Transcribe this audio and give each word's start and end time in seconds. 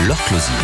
leur 0.00 0.22
closier. 0.24 0.54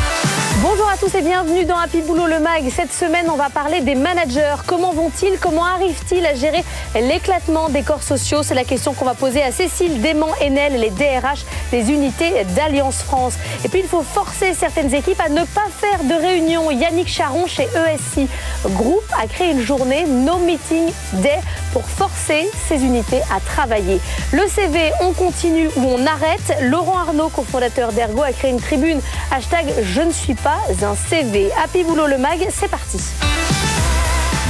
Bonjour 0.60 0.88
à 0.88 0.96
tous 0.96 1.14
et 1.14 1.22
bienvenue 1.22 1.64
dans 1.64 1.76
Happy 1.76 2.00
Boulot 2.02 2.26
le 2.26 2.40
Mag. 2.40 2.68
Cette 2.74 2.92
semaine, 2.92 3.26
on 3.30 3.36
va 3.36 3.48
parler 3.48 3.80
des 3.80 3.94
managers. 3.94 4.56
Comment 4.66 4.92
vont-ils? 4.92 5.38
Comment 5.38 5.64
arrivent-ils 5.64 6.26
à 6.26 6.34
gérer 6.34 6.64
l'éclatement 6.94 7.68
des 7.68 7.82
corps 7.82 8.02
sociaux? 8.02 8.42
C'est 8.42 8.56
la 8.56 8.64
question 8.64 8.92
qu'on 8.92 9.04
va 9.04 9.14
poser 9.14 9.40
à 9.42 9.52
Cécile 9.52 10.00
Dément-Enel, 10.00 10.80
les 10.80 10.90
DRH 10.90 11.44
des 11.70 11.92
unités 11.92 12.44
d'Alliance 12.56 13.02
France. 13.02 13.34
Et 13.64 13.68
puis, 13.68 13.80
il 13.80 13.86
faut 13.86 14.02
forcer 14.02 14.52
certaines 14.54 14.92
équipes 14.92 15.20
à 15.24 15.28
ne 15.28 15.44
pas 15.44 15.66
faire 15.80 16.02
de 16.02 16.14
réunion. 16.14 16.70
Yannick 16.72 17.08
Charon 17.08 17.46
chez 17.46 17.64
ESI 17.64 18.28
Group 18.66 19.04
a 19.16 19.28
créé 19.28 19.52
une 19.52 19.62
journée 19.62 20.06
No 20.06 20.38
Meeting 20.38 20.90
Day 21.14 21.38
pour 21.72 21.84
forcer 21.84 22.50
ces 22.68 22.82
unités 22.82 23.20
à 23.30 23.38
travailler. 23.38 24.00
Le 24.32 24.48
CV, 24.48 24.90
on 25.02 25.12
continue 25.12 25.68
ou 25.76 25.84
on 25.84 26.06
arrête. 26.06 26.56
Laurent 26.62 26.98
Arnaud, 26.98 27.28
cofondateur 27.28 27.92
d'Ergo, 27.92 28.22
a 28.22 28.32
créé 28.32 28.50
une 28.50 28.60
tribune 28.60 29.00
hashtag 29.30 29.66
Je 29.82 30.00
ne 30.00 30.12
suis 30.12 30.34
pas 30.34 30.58
un 30.82 30.94
CV. 30.94 31.50
Happy 31.62 31.84
Boulot 31.84 32.06
le 32.06 32.18
mag, 32.18 32.38
c'est 32.50 32.70
parti. 32.70 32.98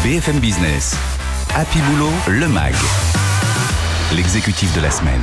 BFM 0.03 0.39
Business, 0.39 0.97
Happy 1.57 1.79
Boulot, 1.81 2.13
le 2.29 2.49
MAG, 2.49 2.75
l'exécutif 4.15 4.75
de 4.77 4.81
la 4.81 4.91
semaine. 4.91 5.23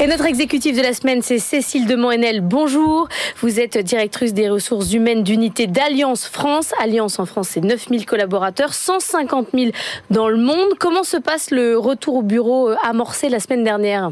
Et 0.00 0.08
notre 0.08 0.26
exécutif 0.26 0.76
de 0.76 0.82
la 0.82 0.92
semaine, 0.92 1.22
c'est 1.22 1.38
Cécile 1.38 1.86
de 1.86 1.94
Moenel. 1.94 2.40
Bonjour. 2.40 3.08
Vous 3.40 3.60
êtes 3.60 3.78
directrice 3.78 4.34
des 4.34 4.48
ressources 4.48 4.92
humaines 4.92 5.22
d'unité 5.22 5.68
d'Alliance 5.68 6.26
France. 6.26 6.72
Alliance 6.82 7.20
en 7.20 7.26
France, 7.26 7.50
c'est 7.52 7.60
9000 7.60 8.04
collaborateurs, 8.04 8.74
150 8.74 9.48
000 9.54 9.70
dans 10.10 10.28
le 10.28 10.36
monde. 10.36 10.74
Comment 10.80 11.04
se 11.04 11.16
passe 11.16 11.52
le 11.52 11.78
retour 11.78 12.16
au 12.16 12.22
bureau 12.22 12.70
euh, 12.70 12.76
amorcé 12.84 13.28
la 13.28 13.38
semaine 13.38 13.62
dernière? 13.62 14.10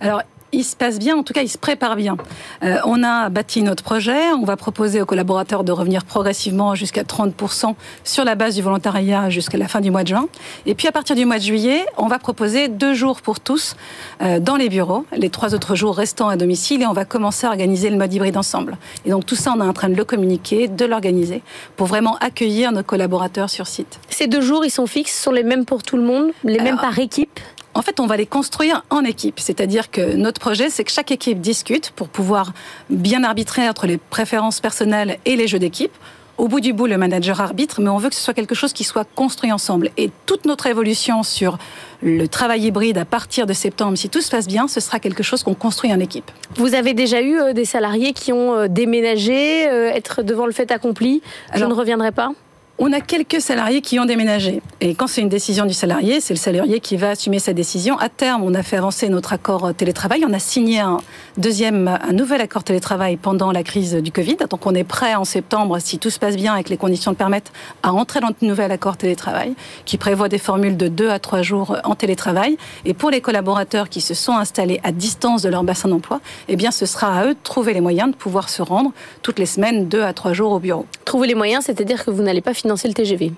Alors, 0.00 0.22
il 0.54 0.64
se 0.64 0.76
passe 0.76 0.98
bien, 0.98 1.16
en 1.16 1.22
tout 1.22 1.32
cas, 1.32 1.42
il 1.42 1.48
se 1.48 1.58
prépare 1.58 1.96
bien. 1.96 2.16
Euh, 2.62 2.78
on 2.84 3.02
a 3.02 3.28
bâti 3.28 3.62
notre 3.62 3.82
projet, 3.82 4.32
on 4.32 4.44
va 4.44 4.56
proposer 4.56 5.00
aux 5.00 5.06
collaborateurs 5.06 5.64
de 5.64 5.72
revenir 5.72 6.04
progressivement 6.04 6.74
jusqu'à 6.74 7.02
30% 7.02 7.74
sur 8.04 8.24
la 8.24 8.34
base 8.34 8.54
du 8.54 8.62
volontariat 8.62 9.30
jusqu'à 9.30 9.58
la 9.58 9.68
fin 9.68 9.80
du 9.80 9.90
mois 9.90 10.02
de 10.02 10.08
juin. 10.08 10.26
Et 10.66 10.74
puis 10.74 10.88
à 10.88 10.92
partir 10.92 11.16
du 11.16 11.24
mois 11.24 11.38
de 11.38 11.42
juillet, 11.42 11.84
on 11.96 12.06
va 12.06 12.18
proposer 12.18 12.68
deux 12.68 12.94
jours 12.94 13.20
pour 13.20 13.40
tous 13.40 13.76
euh, 14.22 14.38
dans 14.38 14.56
les 14.56 14.68
bureaux, 14.68 15.04
les 15.16 15.30
trois 15.30 15.54
autres 15.54 15.74
jours 15.74 15.96
restant 15.96 16.28
à 16.28 16.36
domicile, 16.36 16.82
et 16.82 16.86
on 16.86 16.92
va 16.92 17.04
commencer 17.04 17.46
à 17.46 17.50
organiser 17.50 17.90
le 17.90 17.96
mode 17.96 18.12
hybride 18.12 18.36
ensemble. 18.36 18.78
Et 19.04 19.10
donc 19.10 19.26
tout 19.26 19.36
ça, 19.36 19.52
on 19.56 19.60
est 19.60 19.68
en 19.68 19.72
train 19.72 19.88
de 19.88 19.96
le 19.96 20.04
communiquer, 20.04 20.68
de 20.68 20.84
l'organiser, 20.84 21.42
pour 21.76 21.86
vraiment 21.86 22.16
accueillir 22.18 22.72
nos 22.72 22.82
collaborateurs 22.82 23.50
sur 23.50 23.66
site. 23.66 23.98
Ces 24.08 24.26
deux 24.26 24.40
jours, 24.40 24.64
ils 24.64 24.70
sont 24.70 24.86
fixes, 24.86 25.20
sont 25.20 25.32
les 25.32 25.42
mêmes 25.42 25.64
pour 25.64 25.82
tout 25.82 25.96
le 25.96 26.02
monde, 26.02 26.30
les 26.44 26.60
mêmes 26.60 26.76
par 26.76 26.98
équipe? 26.98 27.40
En 27.74 27.82
fait, 27.82 28.00
on 28.00 28.06
va 28.06 28.16
les 28.16 28.26
construire 28.26 28.84
en 28.90 29.04
équipe. 29.04 29.40
C'est-à-dire 29.40 29.90
que 29.90 30.14
notre 30.14 30.40
projet, 30.40 30.70
c'est 30.70 30.84
que 30.84 30.92
chaque 30.92 31.10
équipe 31.10 31.40
discute 31.40 31.90
pour 31.90 32.08
pouvoir 32.08 32.52
bien 32.90 33.24
arbitrer 33.24 33.68
entre 33.68 33.86
les 33.86 33.98
préférences 33.98 34.60
personnelles 34.60 35.18
et 35.24 35.36
les 35.36 35.48
jeux 35.48 35.58
d'équipe. 35.58 35.92
Au 36.36 36.48
bout 36.48 36.60
du 36.60 36.72
bout, 36.72 36.86
le 36.86 36.98
manager 36.98 37.40
arbitre, 37.40 37.80
mais 37.80 37.90
on 37.90 37.98
veut 37.98 38.08
que 38.08 38.14
ce 38.16 38.20
soit 38.20 38.34
quelque 38.34 38.56
chose 38.56 38.72
qui 38.72 38.82
soit 38.82 39.06
construit 39.14 39.52
ensemble. 39.52 39.90
Et 39.96 40.10
toute 40.26 40.46
notre 40.46 40.66
évolution 40.66 41.22
sur 41.22 41.58
le 42.02 42.26
travail 42.26 42.64
hybride 42.64 42.98
à 42.98 43.04
partir 43.04 43.46
de 43.46 43.52
septembre, 43.52 43.96
si 43.96 44.08
tout 44.08 44.20
se 44.20 44.30
passe 44.30 44.48
bien, 44.48 44.66
ce 44.66 44.80
sera 44.80 44.98
quelque 44.98 45.22
chose 45.22 45.44
qu'on 45.44 45.54
construit 45.54 45.92
en 45.92 46.00
équipe. 46.00 46.28
Vous 46.56 46.74
avez 46.74 46.92
déjà 46.92 47.22
eu 47.22 47.38
euh, 47.38 47.52
des 47.52 47.64
salariés 47.64 48.12
qui 48.12 48.32
ont 48.32 48.54
euh, 48.54 48.66
déménagé, 48.68 49.68
euh, 49.68 49.92
être 49.92 50.22
devant 50.22 50.46
le 50.46 50.52
fait 50.52 50.72
accompli 50.72 51.22
Je 51.54 51.64
ne 51.64 51.72
reviendrai 51.72 52.10
pas 52.10 52.32
on 52.78 52.92
a 52.92 53.00
quelques 53.00 53.40
salariés 53.40 53.80
qui 53.80 54.00
ont 54.00 54.04
déménagé. 54.04 54.60
Et 54.80 54.96
quand 54.96 55.06
c'est 55.06 55.20
une 55.20 55.28
décision 55.28 55.64
du 55.64 55.72
salarié, 55.72 56.20
c'est 56.20 56.34
le 56.34 56.38
salarié 56.38 56.80
qui 56.80 56.96
va 56.96 57.10
assumer 57.10 57.38
sa 57.38 57.52
décision. 57.52 57.96
À 57.98 58.08
terme, 58.08 58.42
on 58.42 58.52
a 58.52 58.64
fait 58.64 58.76
avancer 58.76 59.08
notre 59.08 59.32
accord 59.32 59.72
télétravail. 59.74 60.24
On 60.28 60.32
a 60.32 60.40
signé 60.40 60.80
un 60.80 60.98
deuxième, 61.38 61.86
un 61.86 62.12
nouvel 62.12 62.40
accord 62.40 62.64
télétravail 62.64 63.16
pendant 63.16 63.52
la 63.52 63.62
crise 63.62 63.94
du 63.94 64.10
Covid. 64.10 64.36
Donc 64.50 64.66
on 64.66 64.74
est 64.74 64.82
prêt 64.82 65.14
en 65.14 65.24
septembre, 65.24 65.78
si 65.78 65.98
tout 65.98 66.10
se 66.10 66.18
passe 66.18 66.34
bien 66.34 66.56
et 66.56 66.64
que 66.64 66.70
les 66.70 66.76
conditions 66.76 67.12
le 67.12 67.16
permettent, 67.16 67.52
à 67.84 67.92
entrer 67.92 68.18
dans 68.18 68.28
un 68.28 68.46
nouvel 68.46 68.72
accord 68.72 68.96
télétravail 68.96 69.54
qui 69.84 69.96
prévoit 69.96 70.28
des 70.28 70.38
formules 70.38 70.76
de 70.76 70.88
deux 70.88 71.10
à 71.10 71.20
trois 71.20 71.42
jours 71.42 71.76
en 71.84 71.94
télétravail. 71.94 72.56
Et 72.84 72.92
pour 72.92 73.10
les 73.10 73.20
collaborateurs 73.20 73.88
qui 73.88 74.00
se 74.00 74.14
sont 74.14 74.36
installés 74.36 74.80
à 74.82 74.90
distance 74.90 75.42
de 75.42 75.48
leur 75.48 75.62
bassin 75.62 75.88
d'emploi, 75.88 76.20
eh 76.48 76.56
bien 76.56 76.72
ce 76.72 76.86
sera 76.86 77.20
à 77.20 77.26
eux 77.26 77.34
de 77.34 77.38
trouver 77.42 77.72
les 77.72 77.80
moyens 77.80 78.10
de 78.10 78.16
pouvoir 78.16 78.48
se 78.48 78.62
rendre 78.62 78.90
toutes 79.22 79.38
les 79.38 79.46
semaines 79.46 79.86
deux 79.86 80.02
à 80.02 80.12
trois 80.12 80.32
jours 80.32 80.50
au 80.50 80.58
bureau. 80.58 80.86
Trouver 81.04 81.28
les 81.28 81.36
moyens, 81.36 81.64
c'est-à-dire 81.66 82.04
que 82.04 82.10
vous 82.10 82.22
n'allez 82.22 82.40
pas 82.40 82.52
financer 82.64 82.88
le 82.88 82.94
TGV 82.94 83.32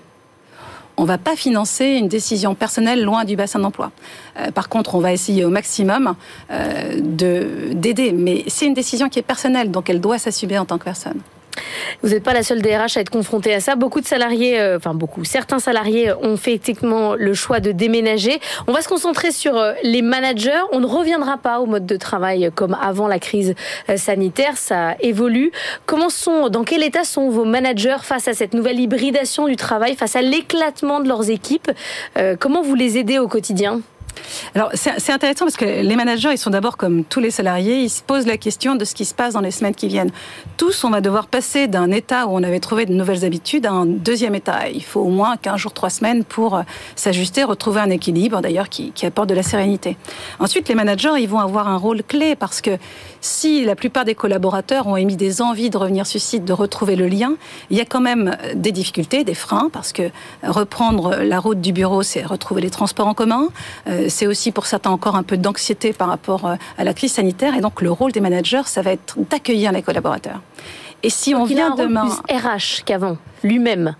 on 0.99 1.03
ne 1.03 1.07
va 1.07 1.19
pas 1.19 1.35
financer 1.35 1.85
une 1.85 2.07
décision 2.07 2.55
personnelle 2.55 3.03
loin 3.03 3.23
du 3.23 3.35
bassin 3.35 3.59
d'emploi. 3.59 3.91
Euh, 4.39 4.49
par 4.49 4.67
contre, 4.67 4.95
on 4.95 4.99
va 4.99 5.13
essayer 5.13 5.45
au 5.45 5.49
maximum 5.49 6.15
euh, 6.49 6.99
d'aider. 6.99 8.11
Mais 8.13 8.43
c'est 8.47 8.65
une 8.65 8.73
décision 8.73 9.07
qui 9.07 9.19
est 9.19 9.21
personnelle, 9.21 9.69
donc 9.69 9.91
elle 9.91 10.01
doit 10.01 10.17
s'assumer 10.17 10.57
en 10.57 10.65
tant 10.65 10.79
que 10.79 10.85
personne. 10.85 11.21
Vous 12.03 12.09
n'êtes 12.09 12.23
pas 12.23 12.33
la 12.33 12.43
seule 12.43 12.61
DRH 12.61 12.97
à 12.97 13.01
être 13.01 13.09
confrontée 13.09 13.53
à 13.53 13.59
ça. 13.59 13.75
Beaucoup 13.75 14.01
de 14.01 14.05
salariés, 14.05 14.59
euh, 14.59 14.77
enfin 14.77 14.93
beaucoup, 14.93 15.23
certains 15.23 15.59
salariés 15.59 16.11
ont 16.21 16.37
fait 16.37 16.53
effectivement 16.53 17.15
le 17.15 17.33
choix 17.33 17.59
de 17.59 17.71
déménager. 17.71 18.39
On 18.67 18.73
va 18.73 18.81
se 18.81 18.87
concentrer 18.87 19.31
sur 19.31 19.57
euh, 19.57 19.73
les 19.83 20.01
managers. 20.01 20.61
On 20.71 20.79
ne 20.79 20.85
reviendra 20.85 21.37
pas 21.37 21.59
au 21.59 21.65
mode 21.65 21.85
de 21.85 21.97
travail 21.97 22.51
comme 22.55 22.77
avant 22.81 23.07
la 23.07 23.19
crise 23.19 23.55
euh, 23.89 23.97
sanitaire. 23.97 24.57
Ça 24.57 24.95
évolue. 24.99 25.51
Comment 25.85 26.09
sont, 26.09 26.49
dans 26.49 26.63
quel 26.63 26.83
état 26.83 27.03
sont 27.03 27.29
vos 27.29 27.45
managers 27.45 27.97
face 28.01 28.27
à 28.27 28.33
cette 28.33 28.53
nouvelle 28.53 28.79
hybridation 28.79 29.47
du 29.47 29.55
travail, 29.55 29.95
face 29.95 30.15
à 30.15 30.21
l'éclatement 30.21 30.99
de 30.99 31.07
leurs 31.07 31.29
équipes? 31.29 31.71
Comment 32.39 32.61
vous 32.61 32.75
les 32.75 32.97
aidez 32.97 33.19
au 33.19 33.27
quotidien? 33.27 33.81
Alors 34.55 34.71
c'est 34.73 35.11
intéressant 35.11 35.45
parce 35.45 35.57
que 35.57 35.65
les 35.65 35.95
managers, 35.95 36.31
ils 36.31 36.37
sont 36.37 36.49
d'abord 36.49 36.77
comme 36.77 37.03
tous 37.03 37.19
les 37.19 37.31
salariés, 37.31 37.81
ils 37.81 37.89
se 37.89 38.01
posent 38.01 38.25
la 38.25 38.37
question 38.37 38.75
de 38.75 38.85
ce 38.85 38.95
qui 38.95 39.05
se 39.05 39.13
passe 39.13 39.33
dans 39.33 39.41
les 39.41 39.51
semaines 39.51 39.75
qui 39.75 39.87
viennent. 39.87 40.11
Tous, 40.57 40.83
on 40.83 40.89
va 40.89 41.01
devoir 41.01 41.27
passer 41.27 41.67
d'un 41.67 41.91
état 41.91 42.27
où 42.27 42.31
on 42.31 42.43
avait 42.43 42.59
trouvé 42.59 42.85
de 42.85 42.93
nouvelles 42.93 43.25
habitudes 43.25 43.65
à 43.65 43.71
un 43.71 43.85
deuxième 43.85 44.35
état. 44.35 44.69
Il 44.69 44.83
faut 44.83 45.01
au 45.01 45.09
moins 45.09 45.37
15 45.37 45.57
jours, 45.57 45.73
3 45.73 45.89
semaines 45.89 46.23
pour 46.23 46.55
euh, 46.55 46.61
s'ajuster, 46.95 47.43
retrouver 47.43 47.81
un 47.81 47.89
équilibre 47.89 48.41
d'ailleurs 48.41 48.69
qui, 48.69 48.93
apporte 49.05 49.29
de 49.29 49.35
la 49.35 49.43
sérénité. 49.43 49.95
Ensuite, 50.39 50.67
les 50.67 50.75
managers, 50.75 51.13
ils 51.19 51.29
vont 51.29 51.39
avoir 51.39 51.67
un 51.67 51.77
rôle 51.77 52.03
clé 52.03 52.35
parce 52.35 52.61
que 52.61 52.71
si 53.21 53.63
la 53.63 53.75
plupart 53.75 54.05
des 54.05 54.15
collaborateurs 54.15 54.87
ont 54.87 54.97
émis 54.97 55.15
des 55.15 55.41
envies 55.41 55.69
de 55.69 55.77
revenir 55.77 56.05
sur 56.05 56.19
site, 56.19 56.43
de 56.45 56.53
retrouver 56.53 56.95
le 56.95 57.07
lien, 57.07 57.35
il 57.69 57.77
y 57.77 57.81
a 57.81 57.85
quand 57.85 58.01
même 58.01 58.35
des 58.55 58.71
difficultés, 58.71 59.23
des 59.23 59.33
freins, 59.33 59.69
parce 59.71 59.93
que 59.93 60.09
reprendre 60.43 61.15
la 61.15 61.39
route 61.39 61.61
du 61.61 61.71
bureau, 61.71 62.03
c'est 62.03 62.23
retrouver 62.23 62.61
les 62.61 62.69
transports 62.69 63.07
en 63.07 63.13
commun. 63.13 63.47
Euh, 63.87 64.06
c'est 64.09 64.27
aussi 64.27 64.51
pour 64.51 64.65
certains 64.65 64.91
encore 64.91 65.15
un 65.15 65.23
peu 65.23 65.37
d'anxiété 65.37 65.93
par 65.93 66.07
rapport 66.07 66.45
euh, 66.45 66.55
à 66.77 66.83
la 66.83 66.93
crise 66.93 67.13
sanitaire. 67.13 67.55
Et 67.55 67.61
donc 67.61 67.81
le 67.81 67.91
rôle 67.91 68.11
des 68.11 68.21
managers, 68.21 68.63
ça 68.65 68.81
va 68.81 68.91
être 68.91 69.17
d'accueillir 69.29 69.71
les 69.71 69.81
collaborateurs. 69.81 70.41
Et 71.03 71.09
si 71.09 71.35
on 71.35 71.43
vient 71.43 71.75
demain, 71.75 72.07
plus 72.07 72.35
RH 72.35 72.83
qu'avant, 72.85 73.17
lui-même 73.43 73.95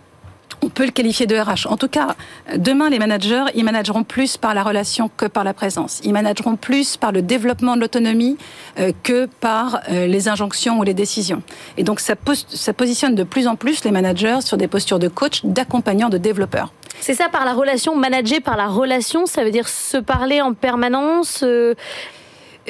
on 0.68 0.70
peut 0.70 0.86
le 0.86 0.92
qualifier 0.92 1.26
de 1.28 1.38
RH. 1.38 1.72
En 1.72 1.78
tout 1.78 1.88
cas, 1.88 2.18
demain, 2.58 2.90
les 2.90 3.00
managers, 3.00 3.46
ils 3.56 3.64
manageront 3.64 4.04
plus 4.04 4.36
par 4.36 4.54
la 4.54 4.64
relation 4.64 5.10
que 5.16 5.26
par 5.26 5.46
la 5.46 5.54
présence. 5.54 6.02
Ils 6.04 6.12
manageront 6.12 6.58
plus 6.58 6.98
par 6.98 7.14
le 7.14 7.22
développement 7.22 7.78
de 7.78 7.82
l'autonomie 7.82 8.38
euh, 8.78 8.92
que 9.02 9.28
par 9.40 9.80
euh, 9.90 10.08
les 10.08 10.28
injonctions 10.28 10.78
ou 10.80 10.84
les 10.84 10.94
décisions. 10.94 11.42
Et 11.78 11.84
donc, 11.84 12.02
ça, 12.02 12.18
positionne 12.18 13.16
de 13.16 13.24
plus 13.24 13.48
en 13.48 13.56
plus 13.56 13.86
les 13.86 13.92
managers 13.92 14.40
sur 14.42 14.58
des 14.58 14.68
postures 14.68 15.00
de 15.00 15.08
coach, 15.08 15.46
d'accompagnant, 15.46 16.10
de 16.10 16.18
développeurs. 16.18 16.74
C'est 17.00 17.14
ça, 17.14 17.30
par 17.30 17.46
la 17.46 17.54
relation, 17.54 17.96
manager 17.96 18.42
par 18.42 18.58
la 18.58 18.68
relation, 18.68 19.26
ça 19.26 19.46
veut 19.46 19.52
dire 19.52 19.70
se 19.70 19.96
parler 19.96 20.42
en 20.42 20.54
permanence, 20.54 21.44
euh, 21.44 21.76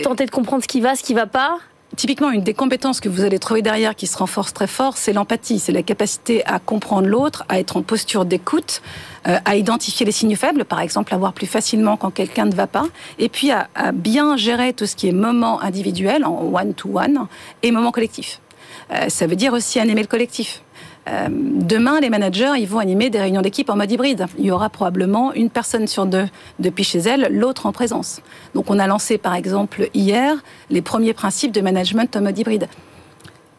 tenter 0.04 0.28
de 0.28 0.32
comprendre 0.32 0.62
ce 0.62 0.68
qui 0.68 0.82
va, 0.82 0.96
ce 0.96 1.02
qui 1.02 1.16
va 1.16 1.26
pas? 1.26 1.58
Typiquement, 1.98 2.30
une 2.30 2.44
des 2.44 2.54
compétences 2.54 3.00
que 3.00 3.10
vous 3.10 3.24
allez 3.24 3.40
trouver 3.40 3.64
derrière 3.64 3.96
qui 3.96 4.06
se 4.06 4.16
renforce 4.16 4.54
très 4.54 4.68
fort, 4.68 4.98
c'est 4.98 5.14
l'empathie. 5.14 5.58
C'est 5.58 5.72
la 5.72 5.82
capacité 5.82 6.46
à 6.46 6.60
comprendre 6.60 7.08
l'autre, 7.08 7.44
à 7.50 7.60
être 7.60 7.76
en 7.76 7.82
posture 7.82 8.24
d'écoute, 8.24 8.84
euh, 9.28 9.40
à 9.46 9.56
identifier 9.56 10.06
les 10.06 10.12
signes 10.12 10.36
faibles, 10.36 10.64
par 10.64 10.80
exemple, 10.80 11.12
à 11.16 11.18
voir 11.18 11.34
plus 11.34 11.48
facilement 11.48 11.98
quand 11.98 12.12
quelqu'un 12.12 12.46
ne 12.46 12.54
va 12.54 12.68
pas, 12.68 12.86
et 13.18 13.30
puis 13.30 13.50
à, 13.50 13.68
bien 13.94 14.38
gérer 14.38 14.74
tout 14.74 14.86
ce 14.86 14.96
qui 14.96 15.08
est 15.08 15.12
moment 15.12 15.60
individuel, 15.64 16.24
en 16.24 16.44
one-to-one, 16.54 17.26
et 17.64 17.72
moment 17.72 17.92
collectif. 17.92 18.42
Euh, 18.92 19.10
ça 19.10 19.26
veut 19.26 19.36
dire 19.36 19.54
aussi 19.54 19.80
animer 19.80 20.02
le 20.02 20.08
collectif. 20.08 20.62
Euh, 21.08 21.28
demain, 21.30 22.00
les 22.00 22.10
managers, 22.10 22.54
ils 22.58 22.68
vont 22.68 22.80
animer 22.80 23.10
des 23.10 23.20
réunions 23.20 23.42
d'équipe 23.42 23.70
en 23.70 23.76
mode 23.76 23.92
hybride. 23.92 24.26
Il 24.38 24.46
y 24.46 24.52
aura 24.52 24.70
probablement 24.70 25.34
une 25.34 25.50
personne 25.50 25.88
sur 25.88 26.06
deux 26.06 26.28
depuis 26.60 26.84
chez 26.84 27.00
elle, 27.00 27.28
l'autre 27.32 27.66
en 27.66 27.72
présence. 27.72 28.22
Donc, 28.56 28.70
on 28.70 28.80
a 28.80 28.88
lancé, 28.88 29.18
par 29.18 29.36
exemple, 29.36 29.90
hier, 29.94 30.36
les 30.70 30.82
premiers 30.82 31.14
principes 31.14 31.52
de 31.52 31.62
management 31.62 32.16
en 32.16 32.22
mode 32.22 32.38
hybride. 32.38 32.68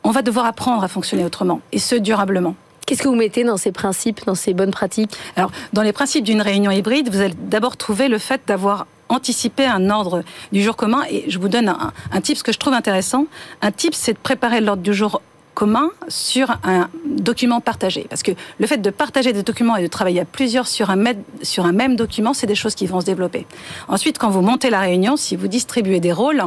On 0.05 0.11
va 0.11 0.23
devoir 0.23 0.47
apprendre 0.47 0.85
à 0.85 0.89
fonctionner 0.89 1.25
autrement, 1.25 1.61
et 1.73 1.79
ce, 1.79 1.95
durablement. 1.95 2.55
Qu'est-ce 2.87 3.03
que 3.03 3.09
vous 3.09 3.17
mettez 3.17 3.45
dans 3.45 3.59
ces 3.59 3.73
principes, 3.73 4.25
dans 4.25 4.35
ces 4.35 4.55
bonnes 4.55 4.71
pratiques? 4.71 5.15
Alors, 5.37 5.51
dans 5.73 5.83
les 5.83 5.93
principes 5.93 6.25
d'une 6.25 6.41
réunion 6.41 6.71
hybride, 6.71 7.11
vous 7.11 7.21
allez 7.21 7.35
d'abord 7.35 7.77
trouver 7.77 8.09
le 8.09 8.19
fait 8.19 8.41
d'avoir 8.47 8.87
anticipé 9.11 9.67
un 9.67 9.91
ordre 9.91 10.23
du 10.53 10.63
jour 10.63 10.77
commun. 10.77 11.03
Et 11.11 11.25
je 11.29 11.39
vous 11.39 11.49
donne 11.49 11.69
un, 11.69 11.93
un 12.13 12.21
type, 12.21 12.39
ce 12.39 12.43
que 12.43 12.53
je 12.53 12.59
trouve 12.59 12.73
intéressant. 12.73 13.27
Un 13.61 13.73
type, 13.73 13.95
c'est 13.95 14.15
de 14.15 14.19
préparer 14.19 14.61
l'ordre 14.61 14.83
du 14.83 14.95
jour 14.95 15.21
commun 15.59 15.91
sur 16.07 16.57
un 16.63 16.89
document 17.05 17.61
partagé. 17.61 18.07
Parce 18.09 18.23
que 18.23 18.31
le 18.61 18.67
fait 18.69 18.77
de 18.77 18.91
partager 18.91 19.33
des 19.33 19.43
documents 19.43 19.75
et 19.75 19.83
de 19.83 19.89
travailler 19.89 20.21
à 20.21 20.25
plusieurs 20.25 20.69
sur 20.69 20.89
un, 20.89 20.95
même 20.95 21.97
document, 21.97 22.33
c'est 22.33 22.47
des 22.47 22.55
choses 22.55 22.77
qui 22.77 22.87
vont 22.87 23.01
se 23.01 23.07
développer. 23.07 23.45
Ensuite, 23.89 24.19
quand 24.19 24.31
vous 24.31 24.41
montez 24.41 24.71
la 24.71 24.79
réunion, 24.79 25.17
si 25.17 25.35
vous 25.35 25.49
distribuez 25.49 25.99
des 25.99 26.13
rôles, 26.13 26.45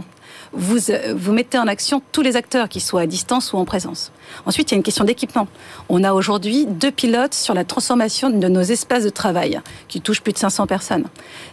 vous, 0.54 0.78
vous 1.14 1.34
mettez 1.34 1.58
en 1.58 1.68
action 1.68 2.02
tous 2.14 2.22
les 2.22 2.38
acteurs, 2.38 2.70
qui 2.70 2.80
soient 2.80 3.02
à 3.02 3.06
distance 3.06 3.52
ou 3.52 3.58
en 3.58 3.66
présence. 3.66 4.14
Ensuite, 4.46 4.72
il 4.72 4.76
y 4.76 4.76
a 4.76 4.78
une 4.78 4.84
question 4.84 5.04
d'équipement. 5.04 5.50
On 5.90 6.06
a 6.06 6.14
aujourd'hui 6.14 6.66
deux 6.66 6.92
pilotes 6.92 7.34
sur 7.34 7.54
la 7.54 7.66
transformation 7.66 8.30
de 8.30 8.48
nos 8.48 8.62
espaces 8.62 9.04
de 9.04 9.10
travail, 9.10 9.60
qui 9.90 10.00
touchent 10.00 10.22
plus 10.22 10.32
de 10.32 10.38
500 10.38 10.68
personnes. 10.68 11.04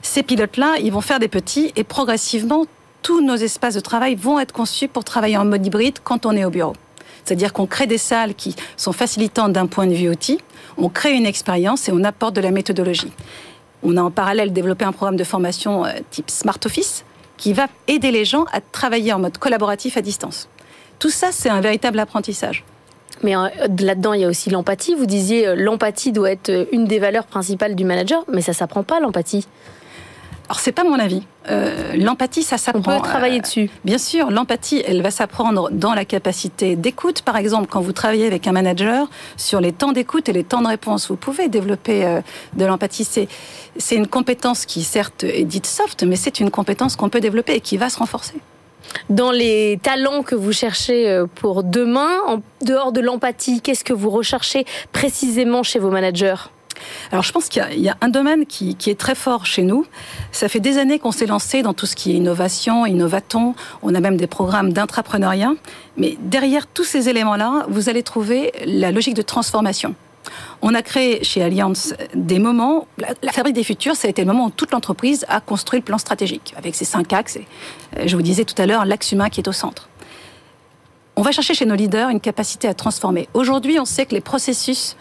Ces 0.02 0.22
pilotes-là, 0.22 0.76
ils 0.80 0.92
vont 0.92 1.00
faire 1.00 1.18
des 1.18 1.26
petits 1.26 1.72
et 1.74 1.82
progressivement, 1.82 2.66
tous 3.02 3.20
nos 3.20 3.36
espaces 3.36 3.74
de 3.74 3.80
travail 3.80 4.14
vont 4.14 4.38
être 4.38 4.52
conçus 4.52 4.86
pour 4.86 5.02
travailler 5.02 5.36
en 5.36 5.44
mode 5.44 5.66
hybride 5.66 5.98
quand 6.04 6.24
on 6.24 6.36
est 6.36 6.44
au 6.44 6.50
bureau. 6.50 6.74
C'est-à-dire 7.24 7.52
qu'on 7.52 7.66
crée 7.66 7.86
des 7.86 7.98
salles 7.98 8.34
qui 8.34 8.54
sont 8.76 8.92
facilitantes 8.92 9.52
d'un 9.52 9.66
point 9.66 9.86
de 9.86 9.94
vue 9.94 10.08
outil, 10.08 10.38
on 10.76 10.88
crée 10.88 11.12
une 11.12 11.26
expérience 11.26 11.88
et 11.88 11.92
on 11.92 12.04
apporte 12.04 12.34
de 12.34 12.40
la 12.40 12.50
méthodologie. 12.50 13.12
On 13.82 13.96
a 13.96 14.02
en 14.02 14.10
parallèle 14.10 14.52
développé 14.52 14.84
un 14.84 14.92
programme 14.92 15.16
de 15.16 15.24
formation 15.24 15.84
euh, 15.84 15.90
type 16.10 16.30
Smart 16.30 16.58
Office 16.64 17.04
qui 17.36 17.52
va 17.52 17.66
aider 17.86 18.10
les 18.10 18.24
gens 18.24 18.44
à 18.52 18.60
travailler 18.60 19.12
en 19.12 19.20
mode 19.20 19.38
collaboratif 19.38 19.96
à 19.96 20.02
distance. 20.02 20.48
Tout 20.98 21.10
ça, 21.10 21.28
c'est 21.30 21.48
un 21.48 21.60
véritable 21.60 21.98
apprentissage. 22.00 22.64
Mais 23.22 23.36
euh, 23.36 23.48
là-dedans, 23.78 24.12
il 24.12 24.22
y 24.22 24.24
a 24.24 24.28
aussi 24.28 24.50
l'empathie. 24.50 24.94
Vous 24.94 25.06
disiez 25.06 25.46
euh, 25.46 25.54
l'empathie 25.54 26.12
doit 26.12 26.30
être 26.30 26.68
une 26.72 26.86
des 26.86 26.98
valeurs 26.98 27.26
principales 27.26 27.74
du 27.74 27.84
manager, 27.84 28.24
mais 28.32 28.40
ça 28.40 28.52
s'apprend 28.52 28.82
pas 28.82 29.00
l'empathie. 29.00 29.46
Alors 30.48 30.60
c'est 30.60 30.72
pas 30.72 30.84
mon 30.84 30.98
avis. 30.98 31.22
Euh, 31.50 31.94
l'empathie, 31.94 32.42
ça 32.42 32.56
s'apprend. 32.56 32.96
On 32.96 33.00
peut 33.00 33.06
travailler 33.06 33.40
dessus. 33.40 33.68
bien 33.84 33.98
sûr, 33.98 34.30
l'empathie, 34.30 34.82
elle 34.86 35.02
va 35.02 35.10
s'apprendre 35.10 35.68
dans 35.70 35.92
la 35.92 36.06
capacité 36.06 36.74
d'écoute. 36.74 37.20
Par 37.20 37.36
exemple, 37.36 37.66
quand 37.68 37.82
vous 37.82 37.92
travaillez 37.92 38.26
avec 38.26 38.46
un 38.46 38.52
manager 38.52 39.10
sur 39.36 39.60
les 39.60 39.72
temps 39.72 39.92
d'écoute 39.92 40.28
et 40.30 40.32
les 40.32 40.44
temps 40.44 40.62
de 40.62 40.68
réponse, 40.68 41.08
vous 41.08 41.16
pouvez 41.16 41.48
développer 41.48 42.20
de 42.54 42.64
l'empathie. 42.64 43.04
C'est 43.04 43.28
c'est 43.76 43.94
une 43.94 44.06
compétence 44.06 44.64
qui 44.64 44.82
certes 44.82 45.24
est 45.24 45.44
dite 45.44 45.66
soft, 45.66 46.02
mais 46.02 46.16
c'est 46.16 46.40
une 46.40 46.50
compétence 46.50 46.96
qu'on 46.96 47.10
peut 47.10 47.20
développer 47.20 47.54
et 47.54 47.60
qui 47.60 47.76
va 47.76 47.90
se 47.90 47.98
renforcer. 47.98 48.34
Dans 49.10 49.30
les 49.30 49.78
talents 49.82 50.22
que 50.22 50.34
vous 50.34 50.52
cherchez 50.52 51.24
pour 51.34 51.62
demain, 51.62 52.10
en 52.26 52.40
dehors 52.62 52.92
de 52.92 53.00
l'empathie, 53.00 53.60
qu'est-ce 53.60 53.84
que 53.84 53.92
vous 53.92 54.10
recherchez 54.10 54.64
précisément 54.92 55.62
chez 55.62 55.78
vos 55.78 55.90
managers? 55.90 56.36
Alors 57.10 57.22
je 57.22 57.32
pense 57.32 57.48
qu'il 57.48 57.62
y, 57.76 57.88
a 57.88 57.96
un 58.00 58.08
domaine 58.08 58.46
qui, 58.46 58.76
est 58.86 58.98
très 58.98 59.14
fort 59.14 59.46
chez 59.46 59.62
nous. 59.62 59.84
Ça 60.32 60.48
fait 60.48 60.60
des 60.60 60.78
années 60.78 60.98
qu'on 60.98 61.12
s'est 61.12 61.26
lancé 61.26 61.62
dans 61.62 61.74
tout 61.74 61.86
ce 61.86 61.96
qui 61.96 62.12
est 62.12 62.14
innovation, 62.14 62.86
innovaton. 62.86 63.54
On 63.82 63.94
a 63.94 64.00
même 64.00 64.16
des 64.16 64.26
programmes 64.26 64.72
d'intrapreneuriat. 64.72 65.52
Mais 65.96 66.16
derrière 66.20 66.66
tous 66.66 66.84
ces 66.84 67.08
éléments-là, 67.08 67.66
vous 67.68 67.88
allez 67.88 68.02
trouver 68.02 68.52
la 68.64 68.92
logique 68.92 69.14
de 69.14 69.22
transformation. 69.22 69.94
On 70.60 70.74
a 70.74 70.82
créé 70.82 71.22
chez 71.24 71.42
Allianz 71.42 71.94
des 72.14 72.38
moments, 72.38 72.86
la, 73.22 73.32
fabrique 73.32 73.54
des 73.54 73.64
futurs, 73.64 73.96
ça 73.96 74.08
a 74.08 74.10
été 74.10 74.22
le 74.22 74.28
moment 74.28 74.46
où 74.46 74.50
toute 74.50 74.72
l'entreprise 74.72 75.24
a 75.28 75.40
construit 75.40 75.78
le 75.78 75.84
plan 75.84 75.98
stratégique, 75.98 76.54
avec 76.56 76.74
ses 76.74 76.84
cinq 76.84 77.12
axes. 77.12 77.38
Euh, 77.96 78.02
je 78.06 78.16
vous 78.16 78.22
disais 78.22 78.44
tout 78.44 78.60
à 78.60 78.66
l'heure, 78.66 78.84
l'axe 78.84 79.12
humain 79.12 79.28
qui 79.30 79.40
est 79.40 79.48
au 79.48 79.52
centre. 79.52 79.88
On 81.16 81.22
va 81.22 81.32
chercher 81.32 81.54
chez 81.54 81.66
nos 81.66 81.74
leaders 81.74 82.10
une 82.10 82.20
capacité 82.20 82.68
à 82.68 82.74
transformer. 82.74 83.28
Aujourd'hui, 83.34 83.78
on 83.80 83.84
sait 83.84 84.06
que 84.06 84.14
les 84.14 84.20
processus 84.20 84.96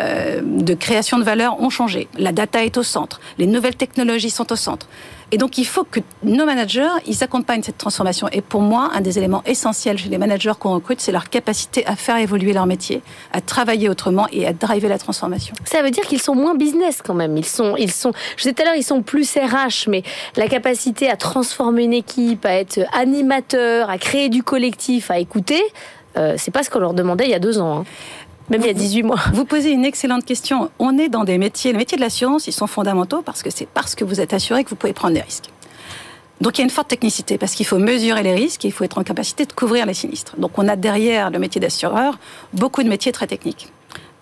de 0.00 0.74
création 0.74 1.18
de 1.18 1.22
valeur 1.22 1.60
ont 1.60 1.70
changé. 1.70 2.08
La 2.18 2.32
data 2.32 2.64
est 2.64 2.76
au 2.76 2.82
centre, 2.82 3.20
les 3.38 3.46
nouvelles 3.46 3.76
technologies 3.76 4.30
sont 4.30 4.50
au 4.52 4.56
centre. 4.56 4.88
Et 5.32 5.38
donc, 5.38 5.56
il 5.56 5.64
faut 5.64 5.84
que 5.84 6.00
nos 6.22 6.44
managers, 6.44 6.90
ils 7.06 7.24
accompagnent 7.24 7.62
cette 7.62 7.78
transformation. 7.78 8.28
Et 8.32 8.42
pour 8.42 8.60
moi, 8.60 8.90
un 8.92 9.00
des 9.00 9.16
éléments 9.16 9.42
essentiels 9.46 9.96
chez 9.96 10.10
les 10.10 10.18
managers 10.18 10.52
qu'on 10.58 10.74
recrute, 10.74 11.00
c'est 11.00 11.10
leur 11.10 11.30
capacité 11.30 11.86
à 11.86 11.96
faire 11.96 12.18
évoluer 12.18 12.52
leur 12.52 12.66
métier, 12.66 13.00
à 13.32 13.40
travailler 13.40 13.88
autrement 13.88 14.26
et 14.30 14.46
à 14.46 14.52
driver 14.52 14.90
la 14.90 14.98
transformation. 14.98 15.54
Ça 15.64 15.82
veut 15.82 15.90
dire 15.90 16.04
qu'ils 16.04 16.20
sont 16.20 16.34
moins 16.34 16.54
business 16.54 17.00
quand 17.02 17.14
même. 17.14 17.34
Ils 17.38 17.46
sont, 17.46 17.76
ils 17.78 17.90
sont, 17.90 18.12
je 18.36 18.42
disais 18.42 18.52
tout 18.52 18.60
à 18.60 18.66
l'heure, 18.66 18.74
ils 18.74 18.84
sont 18.84 19.00
plus 19.00 19.34
RH, 19.34 19.88
mais 19.88 20.02
la 20.36 20.48
capacité 20.48 21.08
à 21.08 21.16
transformer 21.16 21.84
une 21.84 21.94
équipe, 21.94 22.44
à 22.44 22.52
être 22.52 22.80
animateur, 22.92 23.88
à 23.88 23.96
créer 23.96 24.28
du 24.28 24.42
collectif, 24.42 25.10
à 25.10 25.18
écouter, 25.18 25.62
euh, 26.18 26.34
c'est 26.36 26.50
pas 26.50 26.62
ce 26.62 26.68
qu'on 26.68 26.80
leur 26.80 26.92
demandait 26.92 27.24
il 27.24 27.30
y 27.30 27.34
a 27.34 27.38
deux 27.38 27.58
ans. 27.58 27.78
Hein. 27.78 27.84
Même 28.50 28.60
il 28.62 28.66
y 28.66 28.70
a 28.70 28.74
18 28.74 29.02
mois. 29.02 29.20
Vous 29.32 29.44
posez 29.44 29.70
une 29.70 29.84
excellente 29.84 30.24
question. 30.24 30.70
On 30.78 30.98
est 30.98 31.08
dans 31.08 31.24
des 31.24 31.38
métiers, 31.38 31.72
les 31.72 31.78
métiers 31.78 31.96
de 31.96 32.02
l'assurance, 32.02 32.46
ils 32.46 32.52
sont 32.52 32.66
fondamentaux 32.66 33.22
parce 33.22 33.42
que 33.42 33.50
c'est 33.50 33.66
parce 33.66 33.94
que 33.94 34.04
vous 34.04 34.20
êtes 34.20 34.34
assuré 34.34 34.64
que 34.64 34.70
vous 34.70 34.76
pouvez 34.76 34.92
prendre 34.92 35.14
des 35.14 35.20
risques. 35.20 35.50
Donc 36.40 36.58
il 36.58 36.60
y 36.60 36.62
a 36.62 36.64
une 36.64 36.70
forte 36.70 36.88
technicité 36.88 37.38
parce 37.38 37.54
qu'il 37.54 37.66
faut 37.66 37.78
mesurer 37.78 38.22
les 38.24 38.34
risques 38.34 38.64
et 38.64 38.68
il 38.68 38.72
faut 38.72 38.82
être 38.82 38.98
en 38.98 39.04
capacité 39.04 39.46
de 39.46 39.52
couvrir 39.52 39.86
les 39.86 39.94
sinistres. 39.94 40.34
Donc 40.38 40.58
on 40.58 40.66
a 40.66 40.74
derrière 40.74 41.30
le 41.30 41.38
métier 41.38 41.60
d'assureur 41.60 42.18
beaucoup 42.52 42.82
de 42.82 42.88
métiers 42.88 43.12
très 43.12 43.28
techniques. 43.28 43.68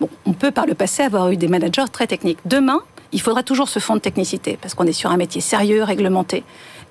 Bon, 0.01 0.09
on 0.27 0.35
peut 0.35 0.51
par 0.51 0.67
le 0.67 0.75
passé 0.75 1.03
avoir 1.03 1.31
eu 1.31 1.37
des 1.39 1.49
managers 1.49 1.87
très 1.91 2.07
techniques. 2.07 2.39
Demain, 2.45 2.81
il 3.13 3.21
faudra 3.21 3.43
toujours 3.43 3.69
ce 3.69 3.79
fond 3.79 3.95
de 3.95 4.01
technicité 4.01 4.59
parce 4.61 4.75
qu'on 4.75 4.87
est 4.87 4.93
sur 4.93 5.11
un 5.11 5.17
métier 5.17 5.41
sérieux, 5.41 5.83
réglementé 5.83 6.45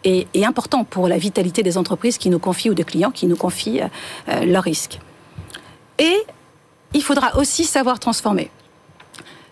et, 0.04 0.28
important 0.44 0.84
pour 0.84 1.08
la 1.08 1.18
vitalité 1.18 1.62
des 1.62 1.78
entreprises 1.78 2.18
qui 2.18 2.30
nous 2.30 2.40
confient 2.40 2.72
ou 2.72 2.74
des 2.74 2.84
clients 2.84 3.12
qui 3.12 3.28
nous 3.28 3.36
confient 3.36 3.82
euh, 4.30 4.46
leurs 4.46 4.64
risques. 4.64 5.00
Et 6.00 6.18
il 6.94 7.04
faudra 7.04 7.38
aussi 7.38 7.66
savoir 7.66 8.00
transformer. 8.00 8.50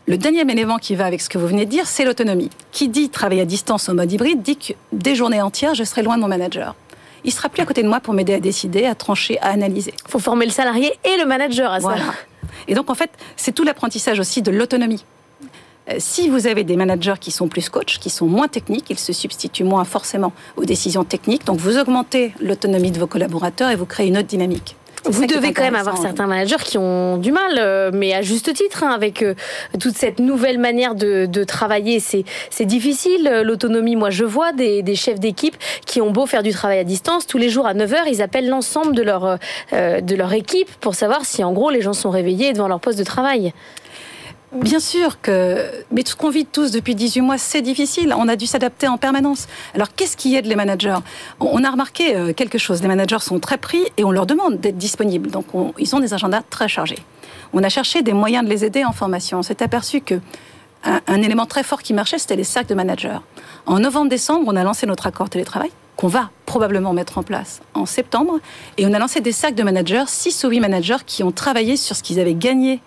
Le 0.07 0.17
dernier 0.17 0.41
élément 0.41 0.77
qui 0.77 0.95
va 0.95 1.05
avec 1.05 1.21
ce 1.21 1.27
que 1.27 1.37
vous 1.37 1.47
venez 1.47 1.65
de 1.65 1.69
dire, 1.69 1.85
c'est 1.85 2.05
l'autonomie. 2.05 2.49
Qui 2.71 2.87
dit 2.87 3.09
travailler 3.09 3.41
à 3.41 3.45
distance 3.45 3.89
en 3.89 3.95
mode 3.95 4.11
hybride 4.11 4.41
dit 4.41 4.55
que 4.55 4.73
des 4.93 5.15
journées 5.15 5.41
entières, 5.41 5.75
je 5.75 5.83
serai 5.83 6.01
loin 6.01 6.15
de 6.15 6.21
mon 6.21 6.29
manager. 6.29 6.75
Il 7.25 7.33
sera 7.33 7.49
plus 7.49 7.61
à 7.61 7.65
côté 7.65 7.83
de 7.83 7.89
moi 7.89 7.99
pour 7.99 8.13
m'aider 8.13 8.33
à 8.33 8.39
décider, 8.39 8.85
à 8.85 8.95
trancher, 8.95 9.37
à 9.39 9.49
analyser. 9.49 9.93
Il 10.05 10.11
faut 10.11 10.19
former 10.19 10.45
le 10.45 10.51
salarié 10.51 10.93
et 11.03 11.17
le 11.17 11.25
manager 11.25 11.73
à 11.73 11.81
ça. 11.81 11.95
Et 12.69 12.73
donc 12.73 12.89
en 12.89 12.95
fait, 12.95 13.11
c'est 13.35 13.51
tout 13.51 13.63
l'apprentissage 13.63 14.19
aussi 14.19 14.41
de 14.41 14.51
l'autonomie. 14.51 15.03
Euh, 15.89 15.95
si 15.99 16.29
vous 16.29 16.47
avez 16.47 16.63
des 16.63 16.75
managers 16.75 17.15
qui 17.19 17.31
sont 17.31 17.47
plus 17.47 17.69
coachs, 17.69 17.97
qui 17.99 18.09
sont 18.09 18.27
moins 18.27 18.47
techniques, 18.47 18.89
ils 18.89 18.99
se 18.99 19.13
substituent 19.13 19.63
moins 19.63 19.83
forcément 19.83 20.33
aux 20.55 20.65
décisions 20.65 21.03
techniques. 21.03 21.45
Donc 21.45 21.59
vous 21.59 21.77
augmentez 21.77 22.33
l'autonomie 22.39 22.91
de 22.91 22.99
vos 22.99 23.07
collaborateurs 23.07 23.69
et 23.71 23.75
vous 23.75 23.85
créez 23.85 24.07
une 24.07 24.17
autre 24.17 24.27
dynamique. 24.27 24.75
Vous 25.09 25.25
devez 25.25 25.53
quand 25.53 25.63
même 25.63 25.75
avoir 25.75 25.97
certains 25.97 26.27
managers 26.27 26.63
qui 26.63 26.77
ont 26.77 27.17
du 27.17 27.31
mal, 27.31 27.57
euh, 27.57 27.91
mais 27.93 28.13
à 28.13 28.21
juste 28.21 28.53
titre, 28.53 28.83
hein, 28.83 28.89
avec 28.89 29.21
euh, 29.21 29.35
toute 29.79 29.95
cette 29.95 30.19
nouvelle 30.19 30.57
manière 30.57 30.95
de, 30.95 31.43
travailler. 31.43 31.99
C'est 31.99 32.65
difficile, 32.65 33.27
euh, 33.27 33.43
l'autonomie. 33.43 33.95
Moi, 33.95 34.09
je 34.09 34.25
vois 34.25 34.51
des, 34.51 34.83
chefs 34.95 35.19
d'équipe 35.19 35.55
qui 35.85 36.01
ont 36.01 36.11
beau 36.11 36.25
faire 36.25 36.43
du 36.43 36.51
travail 36.51 36.79
à 36.79 36.83
distance, 36.83 37.27
tous 37.27 37.37
les 37.37 37.49
jours 37.49 37.67
à 37.67 37.73
9h, 37.73 38.03
ils 38.07 38.21
appellent 38.21 38.49
l'ensemble 38.49 38.95
de, 38.95 39.03
leur 39.03 39.37
de 39.71 40.15
leur 40.15 40.33
équipe 40.33 40.69
pour 40.81 40.95
savoir 40.95 41.25
si, 41.25 41.43
en 41.43 41.53
gros, 41.53 41.69
les 41.69 41.81
gens 41.81 41.93
sont 41.93 42.09
réveillés 42.09 42.53
devant 42.53 42.67
leur 42.67 42.79
poste 42.79 42.97
de 42.97 43.03
travail. 43.03 43.53
Bien 44.53 44.79
sûr 44.79 45.19
que, 45.19 45.69
mais 45.91 46.03
tout 46.03 46.11
ce 46.11 46.15
qu'on 46.15 46.29
vit 46.29 46.45
tous 46.45 46.71
depuis 46.71 46.95
18 46.95 47.19
mois, 47.21 47.37
c'est 47.37 47.61
difficile. 47.61 48.13
On 48.17 48.29
a 48.29 48.37
dû 48.37 48.45
s'adapter 48.45 48.87
en 48.87 48.97
permanence. 48.97 49.47
Alors, 49.75 49.93
qu'est-ce 49.93 50.15
qui 50.15 50.35
aide 50.35 50.45
les 50.45 50.55
managers? 50.55 50.95
On 51.41 51.63
a 51.65 51.69
remarqué 51.69 52.15
euh, 52.15 52.31
quelque 52.31 52.57
chose. 52.57 52.81
Les 52.81 52.87
managers 52.87 53.19
sont 53.19 53.39
très 53.39 53.57
pris 53.57 53.83
et 53.97 54.05
on 54.05 54.11
leur 54.11 54.25
demande 54.25 54.59
d'être 54.61 54.77
disponibles. 54.77 55.31
Donc, 55.31 55.47
ils 55.77 55.95
ont 55.95 55.99
des 55.99 56.13
agendas 56.13 56.43
très 56.49 56.69
chargés. 56.69 56.99
On 57.51 57.61
a 57.61 57.69
cherché 57.69 58.03
des 58.03 58.13
moyens 58.13 58.45
de 58.45 58.49
les 58.49 58.63
aider 58.63 58.85
en 58.85 58.93
formation. 58.93 59.39
On 59.39 59.43
s'est 59.43 59.61
aperçu 59.61 59.99
que 59.99 60.19
un, 60.83 61.21
élément 61.21 61.45
très 61.45 61.63
fort 61.63 61.81
qui 61.81 61.93
marchait, 61.93 62.17
c'était 62.17 62.37
les 62.37 62.45
cercles 62.45 62.69
de 62.69 62.75
managers. 62.75 63.17
En 63.65 63.79
novembre-décembre, 63.79 64.45
on 64.47 64.55
a 64.55 64.63
lancé 64.63 64.85
notre 64.85 65.07
accord 65.07 65.29
télétravail 65.29 65.71
qu'on 65.97 66.07
va 66.07 66.29
probablement 66.45 66.93
mettre 66.93 67.17
en 67.17 67.23
place 67.23 67.61
en 67.73 67.85
septembre. 67.85 68.39
Et 68.77 68.85
on 68.85 68.93
a 68.93 68.99
lancé 68.99 69.19
des 69.19 69.31
cercles 69.31 69.55
de 69.55 69.63
managers, 69.63 70.03
6 70.05 70.43
ou 70.45 70.49
8 70.49 70.59
managers 70.59 71.03
qui 71.05 71.23
ont 71.23 71.31
travaillé 71.31 71.75
sur 71.75 71.95
ce 71.95 72.03
qu'ils 72.03 72.19
avaient 72.19 72.35
gagné 72.35 72.79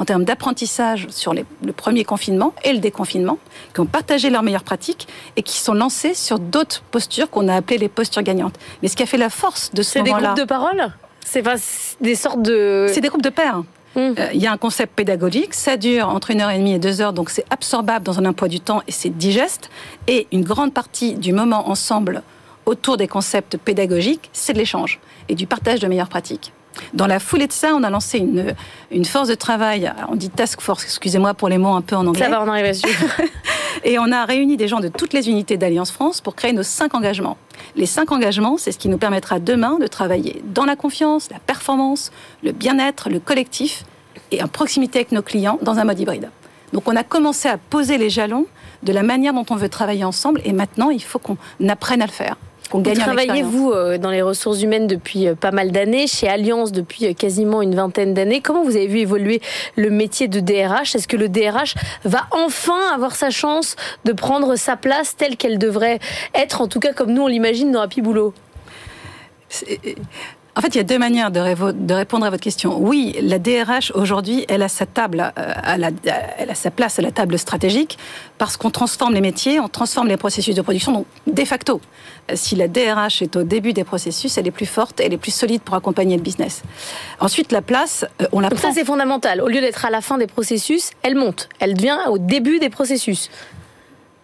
en 0.00 0.06
termes 0.06 0.24
d'apprentissage 0.24 1.06
sur 1.10 1.34
le 1.34 1.72
premier 1.72 2.04
confinement 2.04 2.54
et 2.64 2.72
le 2.72 2.78
déconfinement, 2.78 3.38
qui 3.74 3.80
ont 3.80 3.86
partagé 3.86 4.30
leurs 4.30 4.42
meilleures 4.42 4.64
pratiques 4.64 5.06
et 5.36 5.42
qui 5.42 5.58
sont 5.58 5.74
lancés 5.74 6.14
sur 6.14 6.38
d'autres 6.38 6.82
postures 6.90 7.28
qu'on 7.28 7.48
a 7.48 7.54
appelées 7.54 7.76
les 7.76 7.90
postures 7.90 8.22
gagnantes. 8.22 8.54
Mais 8.80 8.88
ce 8.88 8.96
qui 8.96 9.02
a 9.02 9.06
fait 9.06 9.18
la 9.18 9.28
force 9.28 9.72
de 9.74 9.82
ce 9.82 9.98
moment-là... 9.98 10.16
C'est 10.16 10.20
des 10.20 10.26
groupes 10.26 10.38
de 10.38 10.48
parole? 10.48 10.92
C'est 11.22 11.44
des 12.00 12.14
sortes 12.14 12.40
de... 12.40 12.86
C'est 12.90 13.02
des 13.02 13.08
groupes 13.08 13.22
de 13.22 13.28
pairs. 13.28 13.62
Hum. 13.94 14.14
Euh, 14.18 14.28
il 14.32 14.40
y 14.40 14.46
a 14.46 14.52
un 14.52 14.56
concept 14.56 14.94
pédagogique, 14.94 15.52
ça 15.52 15.76
dure 15.76 16.08
entre 16.08 16.30
une 16.30 16.40
heure 16.40 16.50
et 16.50 16.58
demie 16.58 16.72
et 16.72 16.78
deux 16.78 17.02
heures, 17.02 17.12
donc 17.12 17.28
c'est 17.28 17.44
absorbable 17.50 18.04
dans 18.04 18.18
un 18.18 18.24
emploi 18.24 18.48
du 18.48 18.60
temps 18.60 18.82
et 18.88 18.92
c'est 18.92 19.10
digeste. 19.10 19.68
Et 20.06 20.28
une 20.32 20.44
grande 20.44 20.72
partie 20.72 21.14
du 21.14 21.34
moment 21.34 21.68
ensemble 21.68 22.22
autour 22.64 22.96
des 22.96 23.08
concepts 23.08 23.58
pédagogiques, 23.58 24.30
c'est 24.32 24.54
de 24.54 24.58
l'échange 24.58 24.98
et 25.28 25.34
du 25.34 25.46
partage 25.46 25.80
de 25.80 25.88
meilleures 25.88 26.08
pratiques. 26.08 26.52
Dans 26.94 27.06
la 27.06 27.18
foulée 27.18 27.46
de 27.46 27.52
ça, 27.52 27.74
on 27.74 27.82
a 27.82 27.90
lancé 27.90 28.18
une, 28.18 28.54
une 28.90 29.04
force 29.04 29.28
de 29.28 29.34
travail, 29.34 29.92
on 30.08 30.16
dit 30.16 30.30
task 30.30 30.60
force, 30.60 30.84
excusez-moi 30.84 31.34
pour 31.34 31.48
les 31.48 31.58
mots 31.58 31.74
un 31.74 31.82
peu 31.82 31.96
en 31.96 32.06
anglais. 32.06 32.24
Ça 32.24 32.30
va, 32.30 32.42
on 32.42 32.48
arrive 32.48 32.68
dessus. 32.68 32.86
Et 33.84 33.98
on 33.98 34.12
a 34.12 34.24
réuni 34.24 34.56
des 34.56 34.68
gens 34.68 34.80
de 34.80 34.88
toutes 34.88 35.12
les 35.12 35.28
unités 35.28 35.56
d'Alliance 35.56 35.90
France 35.90 36.20
pour 36.20 36.34
créer 36.34 36.52
nos 36.52 36.62
cinq 36.62 36.94
engagements. 36.94 37.38
Les 37.76 37.86
cinq 37.86 38.12
engagements, 38.12 38.56
c'est 38.58 38.72
ce 38.72 38.78
qui 38.78 38.88
nous 38.88 38.98
permettra 38.98 39.38
demain 39.40 39.78
de 39.78 39.86
travailler 39.86 40.42
dans 40.44 40.64
la 40.64 40.76
confiance, 40.76 41.30
la 41.30 41.38
performance, 41.38 42.10
le 42.42 42.52
bien-être, 42.52 43.08
le 43.08 43.20
collectif 43.20 43.84
et 44.32 44.42
en 44.42 44.48
proximité 44.48 44.98
avec 44.98 45.12
nos 45.12 45.22
clients 45.22 45.58
dans 45.62 45.78
un 45.78 45.84
mode 45.84 45.98
hybride. 45.98 46.30
Donc 46.72 46.88
on 46.88 46.96
a 46.96 47.02
commencé 47.04 47.48
à 47.48 47.58
poser 47.58 47.98
les 47.98 48.10
jalons 48.10 48.46
de 48.82 48.92
la 48.92 49.02
manière 49.02 49.32
dont 49.32 49.46
on 49.50 49.56
veut 49.56 49.68
travailler 49.68 50.04
ensemble 50.04 50.40
et 50.44 50.52
maintenant 50.52 50.90
il 50.90 51.02
faut 51.02 51.18
qu'on 51.18 51.36
apprenne 51.68 52.02
à 52.02 52.06
le 52.06 52.12
faire. 52.12 52.36
Qu'on 52.70 52.80
gagne 52.80 52.94
Vous 52.94 53.00
travaillez, 53.02 53.42
vous, 53.42 53.72
euh, 53.72 53.98
dans 53.98 54.10
les 54.10 54.22
ressources 54.22 54.62
humaines 54.62 54.86
depuis 54.86 55.28
euh, 55.28 55.34
pas 55.34 55.50
mal 55.50 55.72
d'années, 55.72 56.06
chez 56.06 56.28
Alliance 56.28 56.72
depuis 56.72 57.14
quasiment 57.14 57.62
une 57.62 57.74
vingtaine 57.74 58.14
d'années. 58.14 58.40
Comment 58.40 58.62
vous 58.62 58.76
avez 58.76 58.86
vu 58.86 59.00
évoluer 59.00 59.40
le 59.76 59.90
métier 59.90 60.28
de 60.28 60.40
DRH 60.40 60.94
Est-ce 60.94 61.08
que 61.08 61.16
le 61.16 61.28
DRH 61.28 61.74
va 62.04 62.26
enfin 62.30 62.94
avoir 62.94 63.14
sa 63.14 63.30
chance 63.30 63.76
de 64.04 64.12
prendre 64.12 64.56
sa 64.56 64.76
place 64.76 65.16
telle 65.16 65.36
qu'elle 65.36 65.58
devrait 65.58 65.98
être, 66.34 66.60
en 66.60 66.68
tout 66.68 66.80
cas 66.80 66.92
comme 66.92 67.12
nous 67.12 67.22
on 67.22 67.26
l'imagine 67.26 67.72
dans 67.72 67.80
Happy 67.80 68.00
Boulot 68.00 68.32
en 70.56 70.60
fait, 70.60 70.68
il 70.68 70.76
y 70.76 70.80
a 70.80 70.84
deux 70.84 70.98
manières 70.98 71.30
de, 71.30 71.40
répondre 71.92 72.26
à 72.26 72.30
votre 72.30 72.42
question. 72.42 72.78
Oui, 72.80 73.16
la 73.22 73.38
DRH 73.38 73.92
aujourd'hui, 73.94 74.44
elle 74.48 74.62
a 74.62 74.68
sa 74.68 74.84
table, 74.86 75.32
euh, 75.38 75.52
elle 76.38 76.50
a 76.50 76.54
sa 76.54 76.70
place 76.70 76.98
à 76.98 77.02
la 77.02 77.12
table 77.12 77.38
stratégique 77.38 77.98
parce 78.38 78.56
qu'on 78.56 78.70
transforme 78.70 79.14
les 79.14 79.20
métiers, 79.20 79.60
on 79.60 79.68
transforme 79.68 80.08
les 80.08 80.16
processus 80.16 80.54
de 80.54 80.62
production. 80.62 80.92
Donc, 80.92 81.06
de 81.26 81.44
facto, 81.44 81.80
euh, 82.30 82.34
si 82.34 82.56
la 82.56 82.68
DRH 82.68 83.22
est 83.22 83.36
au 83.36 83.44
début 83.44 83.72
des 83.72 83.84
processus, 83.84 84.38
elle 84.38 84.46
est 84.46 84.52
plus 84.52 84.66
forte, 84.66 85.00
elle 85.00 85.12
est 85.12 85.18
plus 85.18 85.34
solide 85.34 85.62
pour 85.62 85.76
accompagner 85.76 86.16
le 86.16 86.22
business. 86.22 86.62
Ensuite, 87.20 87.52
la 87.52 87.62
place, 87.62 88.04
euh, 88.20 88.26
on 88.32 88.40
la 88.40 88.48
Donc 88.48 88.58
ça, 88.58 88.72
c'est 88.74 88.84
fondamental. 88.84 89.40
Au 89.40 89.48
lieu 89.48 89.60
d'être 89.60 89.84
à 89.84 89.90
la 89.90 90.00
fin 90.00 90.18
des 90.18 90.26
processus, 90.26 90.90
elle 91.02 91.14
monte. 91.14 91.48
Elle 91.60 91.74
devient 91.74 91.98
au 92.08 92.18
début 92.18 92.58
des 92.58 92.70
processus 92.70 93.30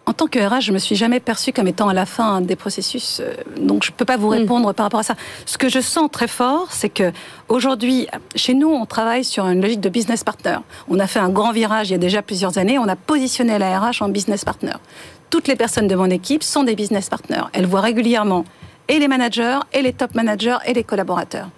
en 0.07 0.13
tant 0.13 0.27
que 0.27 0.39
RH, 0.39 0.61
je 0.61 0.71
me 0.71 0.79
suis 0.79 0.95
jamais 0.95 1.19
perçue 1.19 1.51
comme 1.51 1.67
étant 1.67 1.89
à 1.89 1.93
la 1.93 2.05
fin 2.05 2.39
des 2.39 2.55
processus, 2.55 3.19
euh, 3.19 3.33
donc 3.59 3.83
je 3.83 3.91
peux 3.91 4.05
pas 4.05 4.15
vous 4.15 4.29
hmm. 4.29 4.39
répondre 4.39 4.73
par 4.73 4.85
rapport 4.85 5.01
à 5.01 5.03
ça. 5.03 5.15
Ce 5.45 5.57
que 5.57 5.67
je 5.67 5.81
sens 5.81 6.09
très 6.09 6.29
fort, 6.29 6.69
c'est 6.71 6.87
que 6.87 7.11
aujourd'hui, 7.49 8.07
chez 8.33 8.53
nous, 8.53 8.69
on 8.69 8.85
travaille 8.85 9.25
sur 9.25 9.45
une 9.47 9.61
logique 9.61 9.81
de 9.81 9.89
business 9.89 10.23
partner. 10.23 10.57
On 10.87 10.97
a 10.99 11.07
fait 11.07 11.19
un 11.19 11.29
grand 11.29 11.51
virage 11.51 11.89
il 11.89 11.91
y 11.91 11.95
a 11.95 11.99
déjà 11.99 12.21
plusieurs 12.21 12.57
années. 12.57 12.79
On 12.79 12.87
a 12.87 12.95
positionné 12.95 13.59
la 13.59 13.79
RH 13.79 14.01
en 14.01 14.07
business 14.07 14.45
partner. 14.45 14.73
Toutes 15.29 15.49
les 15.49 15.57
personnes 15.57 15.89
de 15.89 15.95
mon 15.95 16.09
équipe 16.09 16.41
sont 16.41 16.63
des 16.63 16.75
business 16.75 17.09
partners. 17.09 17.43
Elles 17.51 17.65
voient 17.65 17.81
régulièrement 17.81 18.45
et 18.87 18.99
les 18.99 19.09
managers, 19.09 19.59
et 19.73 19.81
les 19.81 19.91
top 19.91 20.15
managers, 20.15 20.57
et 20.65 20.73
les 20.73 20.85
collaborateurs. 20.85 21.49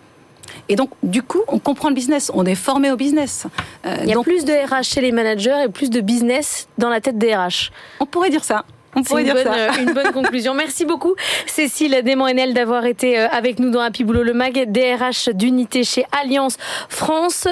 Et 0.68 0.76
donc, 0.76 0.92
du 1.04 1.24
coup, 1.24 1.42
on 1.48 1.60
comprend 1.60 1.90
le 1.90 1.96
business, 1.96 2.32
on 2.34 2.46
est 2.46 2.56
formé 2.56 2.92
au 2.92 2.96
business. 2.96 3.48
Euh, 3.86 3.98
Il 4.04 4.10
y 4.10 4.14
a 4.14 4.22
plus 4.22 4.46
de 4.46 4.54
RH 4.54 4.84
chez 4.84 5.02
les 5.02 5.12
managers 5.12 5.64
et 5.66 5.70
plus 5.70 5.90
de 5.90 6.02
business 6.02 6.68
dans 6.78 6.90
la 6.90 7.02
tête 7.02 7.18
des 7.18 7.36
RH. 7.36 7.72
On 8.00 8.06
pourrait 8.06 8.30
dire 8.30 8.44
ça. 8.44 8.66
On 8.96 9.04
pourrait 9.04 9.24
dire 9.24 9.38
ça. 9.38 9.54
Euh, 9.54 9.70
une 9.80 9.94
bonne 9.94 10.12
conclusion. 10.12 10.54
Merci 10.54 10.86
beaucoup, 10.86 11.14
Cécile 11.46 12.02
Desmond-Enel, 12.04 12.54
d'avoir 12.54 12.86
été 12.86 13.20
euh, 13.20 13.28
avec 13.30 13.60
nous 13.60 13.70
dans 13.70 13.82
Happy 13.82 14.04
Boulot 14.04 14.24
le 14.24 14.34
Mag, 14.34 14.72
DRH 14.72 15.30
d'unité 15.30 15.84
chez 15.84 16.06
Alliance 16.22 16.58
France. 16.90 17.48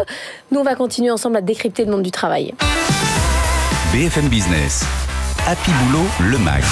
Nous, 0.51 0.59
on 0.59 0.63
va 0.63 0.75
continuer 0.75 1.11
ensemble 1.11 1.37
à 1.37 1.41
décrypter 1.41 1.85
le 1.85 1.91
monde 1.91 2.03
du 2.03 2.11
travail. 2.11 2.53
BFM 3.93 4.27
Business, 4.29 4.83
Happy 5.47 5.71
Boulot 5.85 6.05
le 6.21 6.37
Mag. 6.39 6.63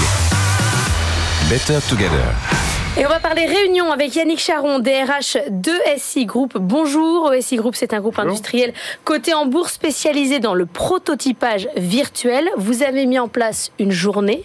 Better 1.49 1.77
Together. 1.87 2.64
Et 2.97 3.05
on 3.05 3.09
va 3.09 3.19
parler 3.19 3.45
réunion 3.45 3.91
avec 3.91 4.15
Yannick 4.15 4.39
Charon, 4.39 4.79
DRH 4.79 5.37
de 5.49 5.73
SI 5.97 6.25
Group. 6.25 6.57
Bonjour, 6.57 7.29
SI 7.41 7.57
Group, 7.57 7.75
c'est 7.75 7.93
un 7.93 7.99
groupe 7.99 8.17
industriel 8.19 8.73
coté 9.03 9.33
en 9.33 9.45
bourse 9.45 9.73
spécialisé 9.73 10.39
dans 10.39 10.53
le 10.53 10.65
prototypage 10.65 11.67
virtuel. 11.75 12.47
Vous 12.55 12.83
avez 12.83 13.05
mis 13.05 13.19
en 13.19 13.27
place 13.27 13.73
une 13.79 13.91
journée 13.91 14.43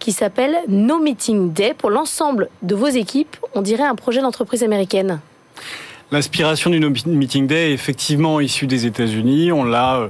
qui 0.00 0.10
s'appelle 0.10 0.56
No 0.66 0.98
Meeting 0.98 1.52
Day 1.52 1.72
pour 1.78 1.90
l'ensemble 1.90 2.48
de 2.62 2.74
vos 2.74 2.88
équipes. 2.88 3.36
On 3.54 3.62
dirait 3.62 3.84
un 3.84 3.94
projet 3.94 4.20
d'entreprise 4.20 4.64
américaine. 4.64 5.20
L'inspiration 6.10 6.70
du 6.70 6.80
No 6.80 6.90
Meeting 7.06 7.46
Day 7.46 7.70
est 7.70 7.74
effectivement 7.74 8.40
issue 8.40 8.66
des 8.66 8.86
États-Unis. 8.86 9.52
On 9.52 9.62
l'a 9.62 9.98
euh, 9.98 10.08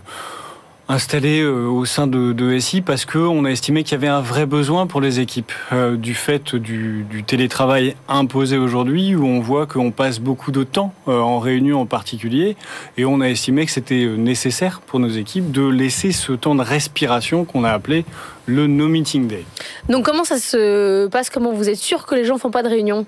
installé 0.88 1.40
euh, 1.40 1.66
au 1.66 1.84
sein 1.84 2.06
de, 2.06 2.58
SI 2.58 2.80
parce 2.82 3.04
qu'on 3.04 3.44
a 3.44 3.50
estimé 3.50 3.84
qu'il 3.84 3.92
y 3.92 3.94
avait 3.94 4.08
un 4.08 4.20
vrai 4.20 4.46
besoin 4.46 4.86
pour 4.86 5.00
les 5.00 5.20
équipes 5.20 5.52
euh, 5.72 5.96
du 5.96 6.14
fait 6.14 6.54
du, 6.54 7.24
télétravail 7.26 7.96
imposé 8.08 8.58
aujourd'hui 8.58 9.14
où 9.14 9.26
on 9.26 9.40
voit 9.40 9.66
qu'on 9.66 9.90
passe 9.90 10.20
beaucoup 10.20 10.50
de 10.50 10.62
temps 10.62 10.92
euh, 11.08 11.18
en 11.18 11.38
réunion 11.38 11.80
en 11.80 11.86
particulier 11.86 12.56
et 12.98 13.04
on 13.04 13.20
a 13.20 13.28
estimé 13.28 13.64
que 13.64 13.72
c'était 13.72 14.06
nécessaire 14.06 14.80
pour 14.80 15.00
nos 15.00 15.08
équipes 15.08 15.50
de 15.50 15.66
laisser 15.66 16.12
ce 16.12 16.32
temps 16.32 16.54
de 16.54 16.62
respiration 16.62 17.44
qu'on 17.44 17.64
a 17.64 17.70
appelé 17.70 18.04
le 18.46 18.66
no 18.66 18.88
meeting 18.88 19.26
day. 19.26 19.44
Donc 19.88 20.04
comment 20.04 20.24
ça 20.24 20.38
se 20.38 21.06
passe? 21.08 21.30
Comment 21.30 21.52
vous 21.52 21.70
êtes 21.70 21.78
sûr 21.78 22.04
que 22.04 22.14
les 22.14 22.24
gens 22.24 22.36
font 22.36 22.50
pas 22.50 22.62
de 22.62 22.68
réunion? 22.68 23.06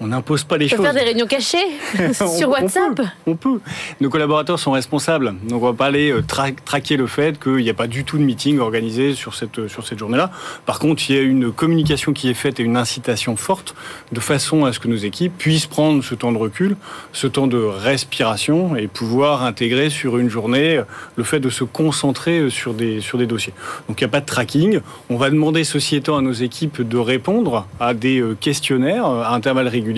On 0.00 0.08
n'impose 0.08 0.44
pas 0.44 0.56
les 0.56 0.68
choses. 0.68 0.80
On 0.80 0.82
peut 0.82 0.88
faire 0.88 0.94
des 0.94 1.08
réunions 1.08 1.26
cachées 1.26 1.58
sur 2.12 2.48
WhatsApp 2.48 3.00
on 3.26 3.36
peut, 3.36 3.60
Nos 4.00 4.10
collaborateurs 4.10 4.58
sont 4.58 4.72
responsables. 4.72 5.34
Donc 5.44 5.62
on 5.62 5.66
va 5.66 5.72
pas 5.72 5.86
aller 5.86 6.10
euh, 6.10 6.22
traquer 6.22 6.96
le 6.96 7.06
fait 7.06 7.38
qu'il 7.38 7.56
n'y 7.56 7.70
a 7.70 7.74
pas 7.74 7.86
du 7.86 8.04
tout 8.04 8.18
de 8.18 8.24
meeting 8.24 8.58
organisé 8.58 9.14
sur 9.14 9.34
cette, 9.34 9.58
euh, 9.60 9.68
sur 9.68 9.86
cette 9.86 9.98
journée-là. 9.98 10.30
Par 10.66 10.78
contre, 10.78 11.08
il 11.08 11.16
y 11.16 11.18
a 11.18 11.22
une 11.22 11.52
communication 11.52 12.12
qui 12.12 12.28
est 12.28 12.34
faite 12.34 12.58
et 12.58 12.62
une 12.62 12.76
incitation 12.76 13.36
forte 13.36 13.74
de 14.10 14.20
façon 14.20 14.64
à 14.64 14.72
ce 14.72 14.80
que 14.80 14.88
nos 14.88 14.96
équipes 14.96 15.36
puissent 15.36 15.66
prendre 15.66 16.02
ce 16.02 16.14
temps 16.14 16.32
de 16.32 16.38
recul, 16.38 16.76
ce 17.12 17.26
temps 17.26 17.46
de 17.46 17.58
respiration 17.58 18.74
et 18.76 18.88
pouvoir 18.88 19.44
intégrer 19.44 19.90
sur 19.90 20.18
une 20.18 20.28
journée 20.28 20.78
euh, 20.78 20.84
le 21.16 21.24
fait 21.24 21.40
de 21.40 21.50
se 21.50 21.64
concentrer 21.64 22.50
sur 22.50 22.74
des, 22.74 23.00
sur 23.00 23.18
des 23.18 23.26
dossiers. 23.26 23.52
Donc 23.88 24.00
il 24.00 24.04
n'y 24.04 24.08
a 24.08 24.12
pas 24.12 24.20
de 24.20 24.26
tracking. 24.26 24.80
On 25.10 25.16
va 25.16 25.30
demander, 25.30 25.62
ceci 25.64 25.96
étant, 25.96 26.16
à 26.16 26.22
nos 26.22 26.32
équipes 26.32 26.82
de 26.82 26.98
répondre 26.98 27.66
à 27.78 27.94
des 27.94 28.22
questionnaires 28.40 29.06
à 29.06 29.34
intervalles 29.34 29.68
réguliers 29.68 29.91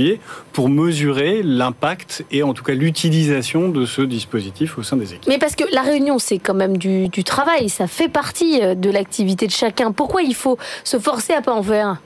pour 0.52 0.68
mesurer 0.68 1.42
l'impact 1.42 2.24
et 2.30 2.42
en 2.42 2.54
tout 2.54 2.64
cas 2.64 2.74
l'utilisation 2.74 3.68
de 3.68 3.86
ce 3.86 4.02
dispositif 4.02 4.78
au 4.78 4.82
sein 4.82 4.96
des 4.96 5.14
équipes. 5.14 5.28
Mais 5.28 5.38
parce 5.38 5.56
que 5.56 5.64
la 5.72 5.82
réunion, 5.82 6.18
c'est 6.18 6.38
quand 6.38 6.54
même 6.54 6.76
du, 6.76 7.08
travail, 7.24 7.68
ça 7.68 7.86
fait 7.86 8.08
partie 8.08 8.60
euh, 8.62 8.74
de 8.74 8.90
l'activité 8.90 9.46
de 9.46 9.52
chacun. 9.52 9.92
Pourquoi 9.92 10.22
il 10.22 10.34
faut 10.34 10.58
se 10.84 10.98
forcer 10.98 11.32
à 11.32 11.40
pas 11.40 11.52
en 11.52 11.62
faire 11.62 11.98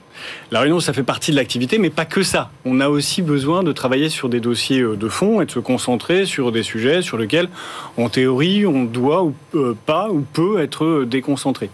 la 0.51 0.61
réunion, 0.61 0.79
ça 0.79 0.93
fait 0.93 1.03
partie 1.03 1.29
de 1.29 1.35
l'activité, 1.35 1.77
mais 1.77 1.91
pas 1.91 2.05
que 2.05 2.23
ça. 2.23 2.49
On 2.65 2.79
a 2.79 2.89
aussi 2.89 3.21
besoin 3.21 3.61
de 3.61 3.71
travailler 3.71 4.09
sur 4.09 4.29
des 4.29 4.39
dossiers 4.39 4.81
euh, 4.81 4.95
de 4.95 5.07
fond 5.07 5.41
et 5.41 5.45
de 5.45 5.51
se 5.51 5.59
concentrer 5.59 6.25
sur 6.25 6.51
des 6.51 6.63
sujets 6.63 7.03
sur 7.03 7.17
lesquels, 7.17 7.49
en 7.97 8.09
théorie, 8.09 8.65
on 8.65 8.85
doit 8.85 9.23
ou 9.23 9.35
euh, 9.53 9.75
pas 9.85 10.09
ou 10.09 10.21
peut 10.21 10.59
être 10.59 10.85
euh, 10.85 11.05
déconcentré. 11.05 11.69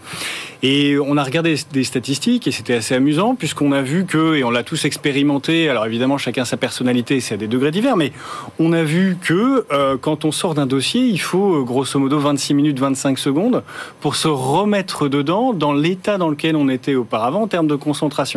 Et 0.62 0.98
on 0.98 1.16
a 1.16 1.24
regardé 1.24 1.56
des 1.72 1.84
statistiques 1.84 2.46
et 2.46 2.50
c'était 2.50 2.74
assez 2.74 2.94
amusant 2.94 3.34
puisqu'on 3.34 3.72
a 3.72 3.82
vu 3.82 4.04
que, 4.04 4.34
et 4.34 4.44
on 4.44 4.50
l'a 4.50 4.62
tous 4.62 4.84
expérimenté, 4.84 5.68
alors 5.68 5.86
évidemment 5.86 6.18
chacun 6.18 6.44
sa 6.44 6.56
personnalité, 6.56 7.20
c'est 7.20 7.34
à 7.34 7.36
des 7.36 7.46
degrés 7.46 7.70
divers, 7.70 7.96
mais 7.96 8.12
on 8.58 8.72
a 8.72 8.82
vu 8.82 9.18
que 9.22 9.66
quand 10.00 10.24
on 10.24 10.32
sort 10.32 10.54
d'un 10.54 10.66
dossier, 10.66 11.02
il 11.02 11.20
faut 11.20 11.62
grosso 11.62 12.00
modo 12.00 12.18
26 12.18 12.54
minutes, 12.54 12.80
25 12.80 13.18
secondes 13.18 13.62
pour 14.00 14.16
se 14.16 14.28
remettre 14.28 15.08
dedans 15.08 15.52
dans 15.52 15.74
l'état 15.74 16.16
dans 16.16 16.30
lequel 16.30 16.56
on 16.56 16.70
était 16.70 16.94
auparavant 16.94 17.42
en 17.42 17.48
termes 17.48 17.68
de 17.68 17.76
concentration. 17.76 18.35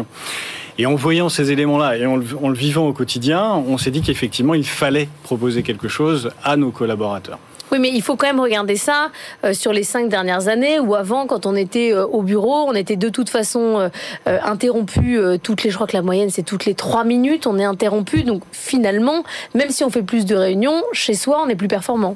Et 0.78 0.86
en 0.86 0.96
voyant 0.96 1.28
ces 1.28 1.52
éléments-là 1.52 1.98
et 1.98 2.06
en 2.06 2.16
le, 2.16 2.54
vivant 2.54 2.88
au 2.88 2.94
quotidien, 2.94 3.44
on 3.68 3.78
s'est 3.78 3.92
dit 3.92 4.02
qu'effectivement, 4.02 4.54
il 4.54 4.66
fallait 4.66 5.10
proposer 5.24 5.62
quelque 5.62 5.90
chose 5.90 6.32
à 6.44 6.56
nos 6.56 6.72
collaborateurs. 6.72 7.40
Oui, 7.72 7.80
mais 7.80 7.90
il 7.90 8.02
faut 8.02 8.16
quand 8.16 8.28
même 8.28 8.40
regarder 8.40 8.76
ça 8.76 9.12
euh, 9.44 9.54
sur 9.54 9.74
les 9.74 9.84
cinq 9.84 10.10
dernières 10.10 10.48
années 10.48 10.80
ou 10.80 10.96
avant, 10.96 11.28
quand 11.28 11.46
on 11.46 11.56
était 11.56 11.94
euh, 11.94 12.06
au 12.06 12.24
bureau, 12.24 12.66
on 12.68 12.74
était 12.74 12.96
de 12.96 13.10
toute 13.10 13.30
façon 13.30 13.90
euh, 14.28 14.40
interrompu 14.44 15.20
toutes 15.44 15.64
les. 15.64 15.70
Je 15.70 15.76
crois 15.76 15.88
que 15.88 15.96
la 15.96 16.02
moyenne 16.02 16.30
c'est 16.30 16.44
toutes 16.44 16.66
les 16.66 16.74
trois 16.74 17.04
minutes, 17.04 17.46
on 17.46 17.60
est 17.60 17.64
interrompu. 17.64 18.24
Donc 18.24 18.42
finalement, 18.52 19.24
même 19.54 19.70
si 19.70 19.84
on 19.84 19.90
fait 19.90 20.02
plus 20.02 20.26
de 20.26 20.36
réunions, 20.36 20.84
chez 20.94 21.14
soi, 21.14 21.44
on 21.46 21.50
est 21.50 21.56
plus 21.56 21.68
performant. 21.68 22.16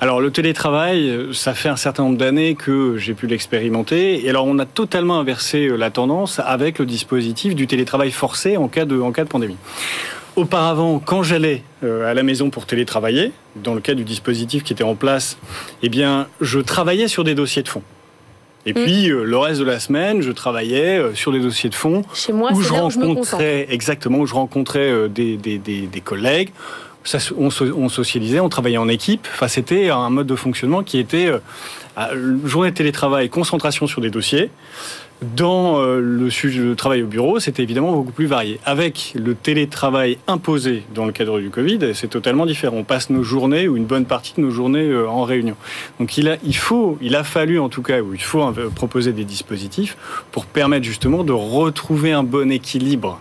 Alors 0.00 0.20
le 0.20 0.30
télétravail, 0.30 1.28
ça 1.32 1.54
fait 1.54 1.68
un 1.68 1.76
certain 1.76 2.04
nombre 2.04 2.18
d'années 2.18 2.54
que 2.54 2.96
j'ai 2.96 3.14
pu 3.14 3.26
l'expérimenter. 3.26 4.24
Et 4.24 4.28
alors 4.30 4.46
on 4.46 4.58
a 4.58 4.66
totalement 4.66 5.20
inversé 5.20 5.68
la 5.68 5.90
tendance 5.90 6.40
avec 6.44 6.78
le 6.78 6.86
dispositif 6.86 7.54
du 7.54 7.66
télétravail 7.66 8.10
forcé 8.10 8.56
en 8.56 8.68
cas 8.68 8.84
de, 8.84 9.00
en 9.00 9.12
cas 9.12 9.24
de 9.24 9.28
pandémie. 9.28 9.56
Auparavant, 10.38 11.00
quand 11.00 11.24
j'allais 11.24 11.64
euh, 11.82 12.08
à 12.08 12.14
la 12.14 12.22
maison 12.22 12.48
pour 12.48 12.64
télétravailler, 12.64 13.32
dans 13.56 13.74
le 13.74 13.80
cas 13.80 13.94
du 13.94 14.04
dispositif 14.04 14.62
qui 14.62 14.72
était 14.72 14.84
en 14.84 14.94
place, 14.94 15.36
eh 15.82 15.88
bien, 15.88 16.28
je 16.40 16.60
travaillais 16.60 17.08
sur 17.08 17.24
des 17.24 17.34
dossiers 17.34 17.64
de 17.64 17.68
fond. 17.68 17.82
Et 18.64 18.70
mm. 18.70 18.84
puis 18.84 19.10
euh, 19.10 19.24
le 19.24 19.36
reste 19.36 19.58
de 19.58 19.64
la 19.64 19.80
semaine, 19.80 20.22
je 20.22 20.30
travaillais 20.30 20.96
euh, 20.96 21.12
sur 21.12 21.32
des 21.32 21.40
dossiers 21.40 21.70
de 21.70 21.74
fond 21.74 22.02
Chez 22.14 22.32
moi, 22.32 22.52
où 22.52 22.62
je 22.62 22.72
rencontrais 22.72 23.66
exactement 23.68 24.18
où 24.18 24.26
je 24.26 24.34
rencontrais 24.34 25.08
des, 25.08 25.36
des, 25.36 25.58
des, 25.58 26.00
collègues. 26.00 26.50
On, 27.36 27.88
socialisait, 27.88 28.40
on 28.40 28.48
travaillait 28.48 28.78
en 28.78 28.88
équipe. 28.88 29.26
Enfin, 29.32 29.48
c'était 29.48 29.90
un 29.90 30.10
mode 30.10 30.26
de 30.26 30.36
fonctionnement 30.36 30.82
qui 30.82 30.98
était 30.98 31.32
journée 32.44 32.70
de 32.70 32.76
télétravail, 32.76 33.28
concentration 33.28 33.86
sur 33.86 34.00
des 34.00 34.10
dossiers. 34.10 34.50
Dans 35.20 35.80
euh, 35.80 35.98
le 36.00 36.30
sujet 36.30 36.62
de 36.62 36.74
travail 36.74 37.02
au 37.02 37.08
bureau, 37.08 37.40
c'était 37.40 37.64
évidemment 37.64 37.92
beaucoup 37.92 38.12
plus 38.12 38.26
varié. 38.26 38.60
Avec 38.64 39.14
le 39.16 39.34
télétravail 39.34 40.18
imposé 40.28 40.84
dans 40.94 41.06
le 41.06 41.12
cadre 41.12 41.40
du 41.40 41.50
Covid, 41.50 41.92
c'est 41.92 42.06
totalement 42.06 42.46
différent. 42.46 42.76
On 42.76 42.84
passe 42.84 43.10
nos 43.10 43.24
journées 43.24 43.66
ou 43.66 43.76
une 43.76 43.84
bonne 43.84 44.04
partie 44.04 44.34
de 44.36 44.42
nos 44.42 44.52
journées 44.52 44.88
euh, 44.88 45.08
en 45.08 45.24
réunion. 45.24 45.56
Donc 45.98 46.18
il 46.18 46.28
a, 46.28 46.36
faut, 46.52 46.98
il 47.02 47.16
a 47.16 47.24
fallu 47.24 47.58
en 47.58 47.68
tout 47.68 47.82
cas, 47.82 48.00
ou 48.00 48.14
il 48.14 48.22
faut 48.22 48.42
euh, 48.42 48.70
proposer 48.72 49.12
des 49.12 49.24
dispositifs 49.24 49.96
pour 50.30 50.46
permettre 50.46 50.84
justement 50.84 51.24
de 51.24 51.32
retrouver 51.32 52.12
un 52.12 52.22
bon 52.22 52.52
équilibre 52.52 53.20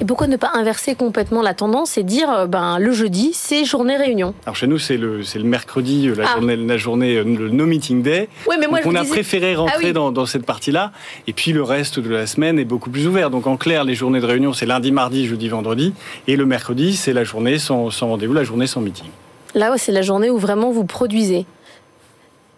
Et 0.00 0.04
pourquoi 0.04 0.26
ne 0.26 0.36
pas 0.36 0.50
inverser 0.52 0.94
complètement 0.94 1.40
la 1.40 1.54
tendance 1.54 1.96
et 1.96 2.02
dire 2.02 2.30
euh, 2.30 2.46
ben, 2.46 2.78
le 2.78 2.92
jeudi, 2.92 3.30
c'est 3.32 3.64
journée 3.64 3.96
réunion 3.96 4.34
Alors 4.44 4.54
chez 4.54 4.66
nous, 4.66 4.78
c'est 4.78 4.98
le, 4.98 5.20
le 5.20 5.42
mercredi, 5.44 6.08
la, 6.14 6.24
ah. 6.26 6.34
journée, 6.34 6.56
la 6.56 6.76
journée, 6.76 7.14
le 7.22 7.48
no 7.48 7.64
meeting 7.64 8.02
day. 8.02 8.28
Oui, 8.46 8.56
mais 8.60 8.66
moi, 8.66 8.80
Donc 8.80 8.92
on 8.92 8.94
a 8.94 9.04
préféré 9.04 9.54
ah 9.54 9.60
rentrer 9.60 9.94
dans, 9.94 10.12
dans, 10.12 10.26
cette 10.26 10.44
partie-là. 10.44 10.92
Et 11.26 11.32
puis 11.32 11.52
le 11.52 11.62
reste 11.62 11.98
de 11.98 12.10
la 12.10 12.26
semaine 12.26 12.58
est 12.58 12.66
beaucoup 12.66 12.90
plus 12.90 13.06
ouvert. 13.06 13.30
Donc 13.30 13.46
en 13.46 13.56
clair, 13.56 13.84
les 13.84 13.94
journées 13.94 14.20
de 14.20 14.26
réunion, 14.26 14.52
c'est 14.52 14.66
lundi, 14.66 14.92
mardi, 14.92 15.26
jeudi, 15.26 15.48
vendredi. 15.48 15.94
Et 16.26 16.36
le 16.36 16.44
mercredi, 16.44 16.94
c'est 16.94 17.14
la 17.14 17.24
journée 17.24 17.58
sans, 17.58 17.90
sans 17.90 18.08
rendez-vous, 18.08 18.34
la 18.34 18.44
journée 18.44 18.66
sans 18.66 18.82
meeting. 18.82 19.06
Là, 19.54 19.72
c'est 19.78 19.92
la 19.92 20.02
journée 20.02 20.28
où 20.28 20.36
vraiment 20.36 20.70
vous 20.70 20.84
produisez. 20.84 21.46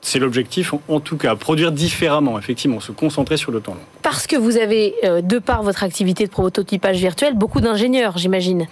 C'est 0.01 0.19
l'objectif, 0.19 0.75
en 0.89 1.01
tout 1.01 1.17
cas, 1.17 1.35
produire 1.35 1.73
différemment, 1.73 2.39
effectivement, 2.39 2.81
se 2.81 2.93
concentrer 2.93 3.37
sur 3.37 3.51
le 3.51 3.61
temps 3.61 3.75
long. 3.75 3.81
Parce 4.03 4.27
que 4.27 4.37
vous 4.37 4.57
avez, 4.57 4.95
euh, 5.05 5.21
de 5.21 5.39
par 5.39 5.63
votre 5.63 5.83
activité 5.83 6.25
de 6.25 6.31
prototypage 6.31 6.99
virtuel, 6.99 7.35
beaucoup 7.35 7.61
d'ingénieurs, 7.61 8.17
j'imagine. 8.17 8.69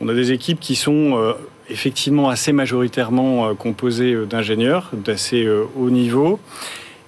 On 0.00 0.08
a 0.08 0.14
des 0.14 0.32
équipes 0.32 0.60
qui 0.60 0.76
sont 0.76 1.16
euh, 1.16 1.32
effectivement 1.68 2.28
assez 2.28 2.52
majoritairement 2.52 3.48
euh, 3.48 3.54
composées 3.54 4.16
d'ingénieurs 4.26 4.90
d'assez 4.92 5.46
haut 5.48 5.90
niveau. 5.90 6.38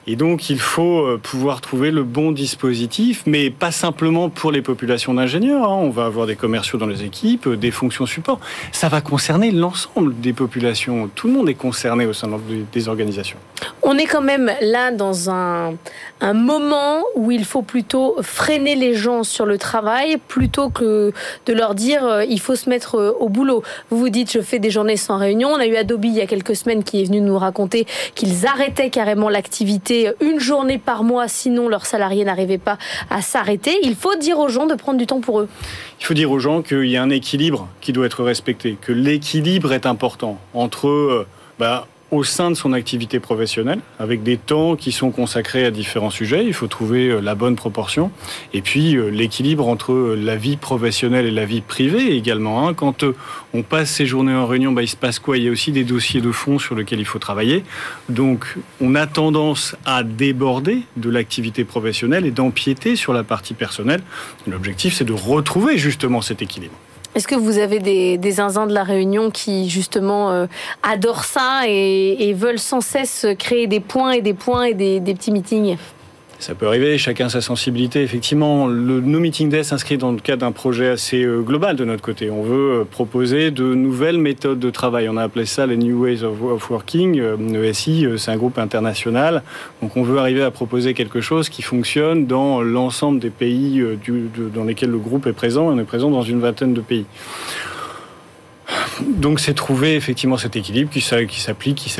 Et 0.06 0.16
donc, 0.16 0.50
il 0.50 0.58
faut 0.58 1.06
euh, 1.06 1.20
pouvoir 1.22 1.60
trouver 1.60 1.92
le 1.92 2.02
bon 2.02 2.32
dispositif, 2.32 3.22
mais 3.24 3.50
pas 3.50 3.70
simplement 3.70 4.30
pour 4.30 4.50
les 4.50 4.60
populations 4.60 5.14
d'ingénieurs. 5.14 5.70
Hein. 5.70 5.78
On 5.80 5.90
va 5.90 6.06
avoir 6.06 6.26
des 6.26 6.34
commerciaux 6.34 6.76
dans 6.78 6.86
les 6.86 7.04
équipes, 7.04 7.46
euh, 7.46 7.56
des 7.56 7.70
fonctions 7.70 8.04
support. 8.04 8.40
Ça 8.72 8.88
va 8.88 9.00
concerner 9.00 9.52
l'ensemble 9.52 10.20
des 10.20 10.32
populations. 10.32 11.08
Tout 11.14 11.28
le 11.28 11.34
monde 11.34 11.48
est 11.48 11.54
concerné 11.54 12.04
au 12.04 12.12
sein 12.12 12.28
des 12.72 12.88
organisations. 12.88 13.38
On 13.82 13.96
est 13.96 14.06
quand 14.06 14.22
même 14.22 14.50
là 14.60 14.90
dans 14.90 15.30
un, 15.30 15.74
moment 16.34 17.02
où 17.16 17.30
il 17.30 17.44
faut 17.44 17.62
plutôt 17.62 18.16
freiner 18.22 18.74
les 18.76 18.94
gens 18.94 19.22
sur 19.24 19.44
le 19.44 19.58
travail 19.58 20.18
plutôt 20.28 20.70
que 20.70 21.12
de 21.46 21.52
leur 21.52 21.74
dire 21.74 22.04
euh, 22.04 22.24
il 22.24 22.40
faut 22.40 22.54
se 22.54 22.68
mettre 22.68 23.16
au 23.20 23.28
boulot. 23.28 23.62
Vous 23.90 23.98
vous 23.98 24.08
dites 24.08 24.32
je 24.32 24.40
fais 24.40 24.58
des 24.58 24.70
journées 24.70 24.96
sans 24.96 25.16
réunion. 25.16 25.50
On 25.50 25.58
a 25.58 25.66
eu 25.66 25.76
Adobe 25.76 26.04
il 26.04 26.14
y 26.14 26.20
a 26.20 26.26
quelques 26.26 26.56
semaines 26.56 26.84
qui 26.84 27.02
est 27.02 27.04
venu 27.04 27.20
nous 27.20 27.38
raconter 27.38 27.86
qu'ils 28.14 28.46
arrêtaient 28.46 28.90
carrément 28.90 29.28
l'activité 29.28 29.91
une 30.20 30.40
journée 30.40 30.78
par 30.78 31.04
mois, 31.04 31.28
sinon 31.28 31.68
leurs 31.68 31.86
salariés 31.86 32.24
n'arrivaient 32.24 32.58
pas 32.58 32.78
à 33.10 33.22
s'arrêter. 33.22 33.72
Il 33.82 33.94
faut 33.94 34.16
dire 34.16 34.38
aux 34.38 34.48
gens 34.48 34.66
de 34.66 34.74
prendre 34.74 34.98
du 34.98 35.06
temps 35.06 35.20
pour 35.20 35.40
eux. 35.40 35.48
Il 36.00 36.06
faut 36.06 36.14
dire 36.14 36.30
aux 36.30 36.38
gens 36.38 36.62
qu'il 36.62 36.86
y 36.86 36.96
a 36.96 37.02
un 37.02 37.10
équilibre 37.10 37.68
qui 37.80 37.92
doit 37.92 38.06
être 38.06 38.22
respecté, 38.22 38.76
que 38.80 38.92
l'équilibre 38.92 39.72
est 39.72 39.86
important 39.86 40.38
entre 40.54 40.88
euh, 40.88 41.26
bah, 41.58 41.86
au 42.12 42.24
sein 42.24 42.50
de 42.50 42.54
son 42.54 42.74
activité 42.74 43.20
professionnelle, 43.20 43.80
avec 43.98 44.22
des 44.22 44.36
temps 44.36 44.76
qui 44.76 44.92
sont 44.92 45.10
consacrés 45.10 45.64
à 45.64 45.70
différents 45.70 46.10
sujets. 46.10 46.44
Il 46.44 46.52
faut 46.52 46.66
trouver 46.66 47.08
euh, 47.08 47.20
la 47.20 47.34
bonne 47.34 47.56
proportion. 47.56 48.10
Et 48.52 48.60
puis 48.60 48.96
euh, 48.96 49.08
l'équilibre 49.08 49.66
entre 49.66 49.92
euh, 49.92 50.14
la 50.14 50.36
vie 50.36 50.58
professionnelle 50.58 51.24
et 51.24 51.30
la 51.30 51.46
vie 51.46 51.62
privée 51.62 52.14
également. 52.14 52.68
Hein. 52.68 52.74
Quand 52.74 53.02
on 53.54 53.62
passe 53.62 53.90
ces 53.90 54.04
journées 54.04 54.34
en 54.34 54.46
réunion, 54.46 54.72
bah, 54.72 54.82
il 54.82 54.88
se 54.88 54.96
passe 54.96 55.18
quoi? 55.18 55.38
Il 55.38 55.44
y 55.44 55.48
a 55.48 55.50
aussi 55.50 55.72
des 55.72 55.84
dossiers 55.84 56.20
de 56.20 56.32
fond 56.32 56.58
sur 56.58 56.74
lesquels 56.74 57.00
il 57.00 57.06
faut 57.06 57.18
travailler. 57.18 57.64
Donc 58.10 58.56
on 58.82 58.94
a 58.94 59.06
tendance 59.06 59.74
à 59.86 60.02
déborder 60.02 60.82
de 60.98 61.08
l'activité 61.08 61.64
professionnelle 61.64 62.26
et 62.26 62.30
d'empiéter 62.30 62.94
sur 62.94 63.14
la 63.14 63.24
partie 63.24 63.54
personnelle. 63.54 64.02
L'objectif, 64.46 64.92
c'est 64.92 65.04
de 65.04 65.14
retrouver 65.14 65.78
justement 65.78 66.20
cet 66.20 66.42
équilibre. 66.42 66.74
Est-ce 67.14 67.28
que 67.28 67.34
vous 67.34 67.58
avez 67.58 67.78
des, 67.78 68.16
des 68.16 68.30
zinzins 68.32 68.66
de 68.66 68.72
la 68.72 68.84
Réunion 68.84 69.30
qui 69.30 69.68
justement 69.68 70.30
euh, 70.30 70.46
adorent 70.82 71.24
ça 71.24 71.62
et, 71.66 72.32
veulent 72.34 72.58
sans 72.58 72.80
cesse 72.80 73.26
créer 73.38 73.66
des 73.66 73.80
points 73.80 74.12
et 74.12 74.22
des 74.22 74.34
points 74.34 74.64
et 74.64 74.74
des 74.74 75.14
petits 75.14 75.30
meetings? 75.30 75.76
Ça 76.42 76.56
peut 76.56 76.66
arriver, 76.66 76.98
chacun 76.98 77.28
sa 77.28 77.40
sensibilité. 77.40 78.02
Effectivement, 78.02 78.66
le 78.66 79.00
No 79.00 79.20
Meeting 79.20 79.48
Day 79.48 79.62
s'inscrit 79.62 79.96
dans 79.96 80.10
le 80.10 80.18
cadre 80.18 80.40
d'un 80.40 80.50
projet 80.50 80.88
assez 80.88 81.22
euh, 81.22 81.40
global 81.40 81.76
de 81.76 81.84
notre 81.84 82.02
côté. 82.02 82.30
On 82.30 82.42
veut 82.42 82.80
euh, 82.80 82.84
proposer 82.84 83.52
de 83.52 83.74
nouvelles 83.74 84.18
méthodes 84.18 84.58
de 84.58 84.70
travail. 84.70 85.08
On 85.08 85.16
a 85.16 85.22
appelé 85.22 85.46
ça 85.46 85.66
les 85.66 85.76
New 85.76 86.02
Ways 86.02 86.24
of 86.24 86.68
Working. 86.68 87.20
Euh, 87.20 88.16
c'est 88.16 88.30
un 88.32 88.36
groupe 88.36 88.58
international. 88.58 89.44
Donc 89.82 89.96
on 89.96 90.02
veut 90.02 90.18
arriver 90.18 90.42
à 90.42 90.50
proposer 90.50 90.94
quelque 90.94 91.20
chose 91.20 91.48
qui 91.48 91.62
fonctionne 91.62 92.26
dans 92.26 92.60
l'ensemble 92.60 93.20
des 93.20 93.30
pays 93.30 93.80
dans 94.52 94.64
lesquels 94.64 94.90
le 94.90 94.98
groupe 94.98 95.28
est 95.28 95.32
présent. 95.32 95.68
On 95.68 95.78
est 95.78 95.84
présent 95.84 96.10
dans 96.10 96.22
une 96.22 96.40
vingtaine 96.40 96.74
de 96.74 96.80
pays. 96.80 97.06
Donc 99.00 99.40
c'est 99.40 99.54
trouver 99.54 99.94
effectivement 99.94 100.36
cet 100.36 100.56
équilibre 100.56 100.90
qui 100.90 101.00
s'applique, 101.00 101.76
qui 101.76 101.90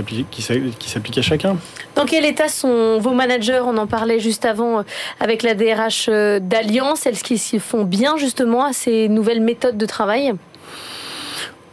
s'applique, 0.43 1.19
à 1.19 1.23
chacun. 1.23 1.57
Dans 1.95 2.07
quel 2.07 2.25
état 2.25 2.49
sont 2.49 2.99
vos 2.99 3.13
managers? 3.13 3.63
On 3.65 3.77
en 3.77 3.87
parlait 3.87 4.21
juste 4.21 4.45
avant 4.45 4.81
euh, 4.81 4.83
avec 5.21 5.43
la 5.43 5.55
DRH 5.55 6.07
euh, 6.09 6.39
d'Alliance. 6.41 7.07
Est-ce 7.07 7.25
qu'ils 7.25 7.39
s'y 7.39 7.59
font 7.59 7.85
bien 7.85 8.17
justement 8.17 8.65
à 8.65 8.73
ces 8.73 9.09
nouvelles 9.09 9.43
méthodes 9.43 9.77
de 9.77 9.87
travail? 9.87 10.33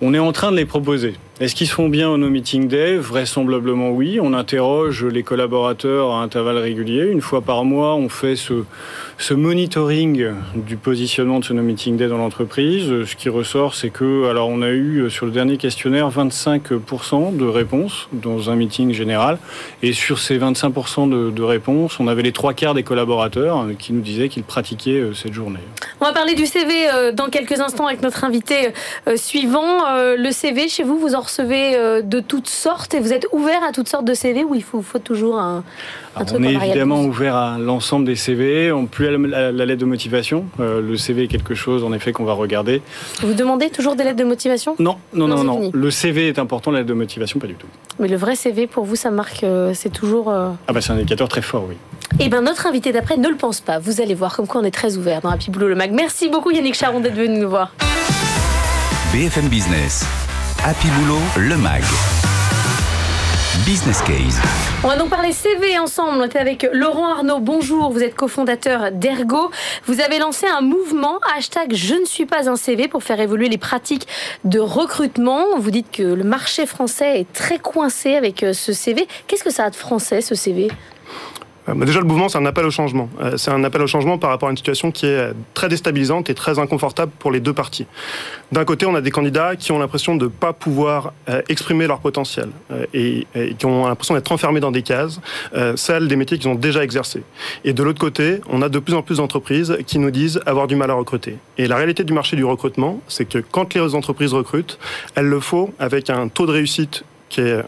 On 0.01 0.13
est 0.13 0.19
en 0.19 0.31
train 0.31 0.51
de 0.51 0.57
les 0.57 0.65
proposer. 0.65 1.15
Est-ce 1.39 1.55
qu'ils 1.55 1.67
se 1.67 1.73
font 1.73 1.87
bien 1.87 2.09
au 2.09 2.17
No 2.17 2.29
Meeting 2.29 2.67
Day? 2.67 2.97
Vraisemblablement 2.97 3.91
oui. 3.91 4.19
On 4.21 4.33
interroge 4.33 5.05
les 5.05 5.23
collaborateurs 5.23 6.11
à 6.11 6.21
intervalles 6.21 6.57
réguliers. 6.57 7.05
Une 7.05 7.21
fois 7.21 7.39
par 7.39 7.63
mois, 7.63 7.95
on 7.95 8.09
fait 8.09 8.35
ce, 8.35 9.33
monitoring 9.33 10.33
du 10.55 10.75
positionnement 10.75 11.39
de 11.39 11.45
ce 11.45 11.53
No 11.53 11.61
Meeting 11.61 11.95
Day 11.95 12.09
dans 12.09 12.17
l'entreprise. 12.17 13.05
Ce 13.05 13.15
qui 13.15 13.29
ressort, 13.29 13.73
c'est 13.73 13.89
que, 13.89 14.27
alors 14.29 14.49
on 14.49 14.61
a 14.61 14.71
eu 14.71 15.09
sur 15.09 15.25
le 15.25 15.31
dernier 15.31 15.55
questionnaire 15.55 16.09
25% 16.09 17.37
de 17.37 17.45
réponses 17.45 18.09
dans 18.11 18.49
un 18.49 18.57
meeting 18.57 18.91
général. 18.91 19.37
Et 19.81 19.93
sur 19.93 20.19
ces 20.19 20.37
25% 20.37 21.07
de, 21.07 21.31
de, 21.31 21.43
réponses, 21.43 22.01
on 22.01 22.09
avait 22.09 22.21
les 22.21 22.33
trois 22.33 22.53
quarts 22.53 22.73
des 22.73 22.83
collaborateurs 22.83 23.65
qui 23.79 23.93
nous 23.93 24.01
disaient 24.01 24.27
qu'ils 24.27 24.43
pratiquaient 24.43 24.99
euh, 24.99 25.13
cette 25.13 25.31
journée. 25.31 25.61
On 26.01 26.05
va 26.05 26.11
parler 26.11 26.35
du 26.35 26.45
CV 26.45 26.89
euh, 26.93 27.13
dans 27.13 27.29
quelques 27.29 27.61
instants 27.61 27.87
avec 27.87 28.01
notre 28.01 28.25
invité 28.25 28.73
euh, 29.07 29.15
suivant. 29.15 29.69
Le 30.17 30.31
CV, 30.31 30.67
chez 30.67 30.83
vous, 30.83 30.99
vous 30.99 31.15
en 31.15 31.21
recevez 31.29 31.75
euh, 31.75 32.01
de 32.01 32.19
toutes 32.19 32.47
sortes 32.49 32.93
et 32.93 32.99
vous 32.99 33.13
êtes 33.13 33.27
ouvert 33.31 33.63
à 33.63 33.71
toutes 33.71 33.87
sortes 33.87 34.05
de 34.05 34.13
CV 34.13 34.43
ou 34.43 34.55
il 34.55 34.63
faut, 34.63 34.81
faut 34.81 34.99
toujours 34.99 35.39
un, 35.39 35.63
un 36.15 36.25
truc 36.25 36.39
On 36.39 36.43
est 36.43 36.53
évidemment 36.53 37.03
ouvert 37.03 37.35
à 37.35 37.57
l'ensemble 37.57 38.05
des 38.05 38.15
CV, 38.15 38.71
en 38.71 38.85
plus 38.85 39.09
la, 39.09 39.51
la, 39.51 39.65
lettre 39.65 39.81
de 39.81 39.85
motivation. 39.85 40.45
Euh, 40.59 40.81
le 40.81 40.97
CV 40.97 41.23
est 41.23 41.27
quelque 41.27 41.55
chose 41.55 41.83
en 41.83 41.93
effet 41.93 42.11
qu'on 42.11 42.25
va 42.25 42.33
regarder. 42.33 42.81
Vous 43.21 43.33
demandez 43.33 43.69
toujours 43.69 43.95
des 43.95 44.03
lettres 44.03 44.17
de 44.17 44.23
motivation 44.23 44.75
Non, 44.79 44.97
non, 45.13 45.27
non, 45.27 45.43
non. 45.43 45.71
Le 45.73 45.91
CV 45.91 46.27
est 46.27 46.39
important, 46.39 46.71
la 46.71 46.79
lettre 46.79 46.89
de 46.89 46.93
motivation 46.93 47.39
pas 47.39 47.47
du 47.47 47.55
tout. 47.55 47.67
Mais 47.99 48.07
le 48.07 48.17
vrai 48.17 48.35
CV 48.35 48.67
pour 48.67 48.85
vous, 48.85 48.95
ça 48.95 49.11
marque, 49.11 49.43
euh, 49.43 49.73
c'est 49.73 49.91
toujours. 49.91 50.31
Ah 50.31 50.73
bah 50.73 50.81
c'est 50.81 50.91
un 50.91 50.95
indicateur 50.95 51.27
très 51.27 51.41
fort, 51.41 51.65
oui. 51.69 51.75
Et 52.19 52.25
eh 52.25 52.29
bien 52.29 52.41
notre 52.41 52.65
invité 52.65 52.91
d'après 52.91 53.17
ne 53.17 53.29
le 53.29 53.35
pense 53.35 53.61
pas. 53.61 53.77
Vous 53.77 54.01
allez 54.01 54.15
voir 54.15 54.35
comme 54.35 54.47
quoi 54.47 54.61
on 54.61 54.63
est 54.63 54.71
très 54.71 54.97
ouvert 54.97 55.21
dans 55.21 55.29
Happy 55.29 55.51
Boulot 55.51 55.67
le 55.67 55.75
Mag. 55.75 55.91
Merci 55.91 56.27
beaucoup 56.27 56.49
Yannick 56.49 56.73
Charon 56.73 56.99
d'être 56.99 57.15
venu 57.15 57.39
nous 57.39 57.49
voir. 57.49 57.71
BFM 59.13 59.47
Business. 59.47 60.05
Happy 60.65 60.87
Boulot, 60.89 61.21
le 61.37 61.55
MAG. 61.55 61.83
Business 63.65 64.01
Case. 64.01 64.37
On 64.83 64.89
va 64.89 64.97
donc 64.97 65.09
parler 65.09 65.31
CV 65.31 65.79
ensemble. 65.79 66.19
On 66.19 66.23
est 66.23 66.35
avec 66.35 66.67
Laurent 66.73 67.07
Arnaud. 67.07 67.39
Bonjour, 67.39 67.91
vous 67.91 68.03
êtes 68.03 68.13
cofondateur 68.13 68.91
d'Ergo. 68.91 69.51
Vous 69.85 70.01
avez 70.01 70.19
lancé 70.19 70.47
un 70.47 70.59
mouvement 70.59 71.19
hashtag 71.35 71.73
Je 71.73 71.95
ne 71.95 72.05
suis 72.05 72.25
pas 72.25 72.49
un 72.49 72.57
CV 72.57 72.89
pour 72.89 73.03
faire 73.03 73.21
évoluer 73.21 73.47
les 73.47 73.57
pratiques 73.57 74.07
de 74.43 74.59
recrutement. 74.59 75.57
Vous 75.57 75.71
dites 75.71 75.91
que 75.91 76.03
le 76.03 76.25
marché 76.25 76.65
français 76.65 77.21
est 77.21 77.31
très 77.31 77.57
coincé 77.57 78.15
avec 78.15 78.43
euh, 78.43 78.51
ce 78.51 78.73
CV. 78.73 79.07
Qu'est-ce 79.27 79.45
que 79.45 79.51
ça 79.51 79.65
a 79.65 79.69
de 79.69 79.77
français 79.77 80.19
ce 80.19 80.35
CV 80.35 80.69
déjà, 81.67 81.99
le 81.99 82.05
mouvement, 82.05 82.29
c'est 82.29 82.37
un 82.37 82.45
appel 82.45 82.65
au 82.65 82.71
changement. 82.71 83.09
Euh, 83.21 83.37
c'est 83.37 83.51
un 83.51 83.63
appel 83.63 83.81
au 83.81 83.87
changement 83.87 84.17
par 84.17 84.29
rapport 84.29 84.49
à 84.49 84.51
une 84.51 84.57
situation 84.57 84.91
qui 84.91 85.05
est 85.05 85.33
très 85.53 85.69
déstabilisante 85.69 86.29
et 86.29 86.33
très 86.33 86.59
inconfortable 86.59 87.11
pour 87.19 87.31
les 87.31 87.39
deux 87.39 87.53
parties. 87.53 87.85
D'un 88.51 88.65
côté, 88.65 88.85
on 88.85 88.95
a 88.95 89.01
des 89.01 89.11
candidats 89.11 89.55
qui 89.55 89.71
ont 89.71 89.79
l'impression 89.79 90.15
de 90.15 90.25
ne 90.25 90.29
pas 90.29 90.53
pouvoir 90.53 91.13
euh, 91.29 91.41
exprimer 91.49 91.87
leur 91.87 91.99
potentiel 91.99 92.49
et, 92.93 93.27
qui 93.57 93.65
ont 93.65 93.87
l'impression 93.87 94.15
d'être 94.15 94.31
enfermés 94.31 94.59
dans 94.59 94.71
des 94.71 94.81
cases, 94.81 95.19
celles 95.75 96.07
des 96.07 96.15
métiers 96.15 96.37
qu'ils 96.37 96.49
ont 96.49 96.55
déjà 96.55 96.83
exercés. 96.83 97.23
Et 97.63 97.73
de 97.73 97.83
l'autre 97.83 97.99
côté, 97.99 98.41
on 98.49 98.61
a 98.61 98.69
de 98.69 98.79
plus 98.79 98.93
en 98.93 99.01
plus 99.01 99.17
d'entreprises 99.17 99.77
qui 99.85 99.99
nous 99.99 100.11
disent 100.11 100.39
avoir 100.45 100.67
du 100.67 100.75
mal 100.75 100.91
à 100.91 100.93
recruter. 100.93 101.37
Et 101.57 101.67
la 101.67 101.75
réalité 101.75 102.03
du 102.03 102.13
marché 102.13 102.35
du 102.35 102.43
recrutement, 102.43 103.01
c'est 103.07 103.25
que 103.25 103.39
quand 103.39 103.73
les 103.73 103.95
entreprises 103.95 104.33
recrutent, 104.33 104.79
elles 105.15 105.27
le 105.27 105.39
font 105.39 105.73
avec 105.79 106.09
un 106.09 106.27
taux 106.27 106.45
de 106.45 106.51
réussite 106.51 107.03
qui 107.29 107.41
est 107.41 107.63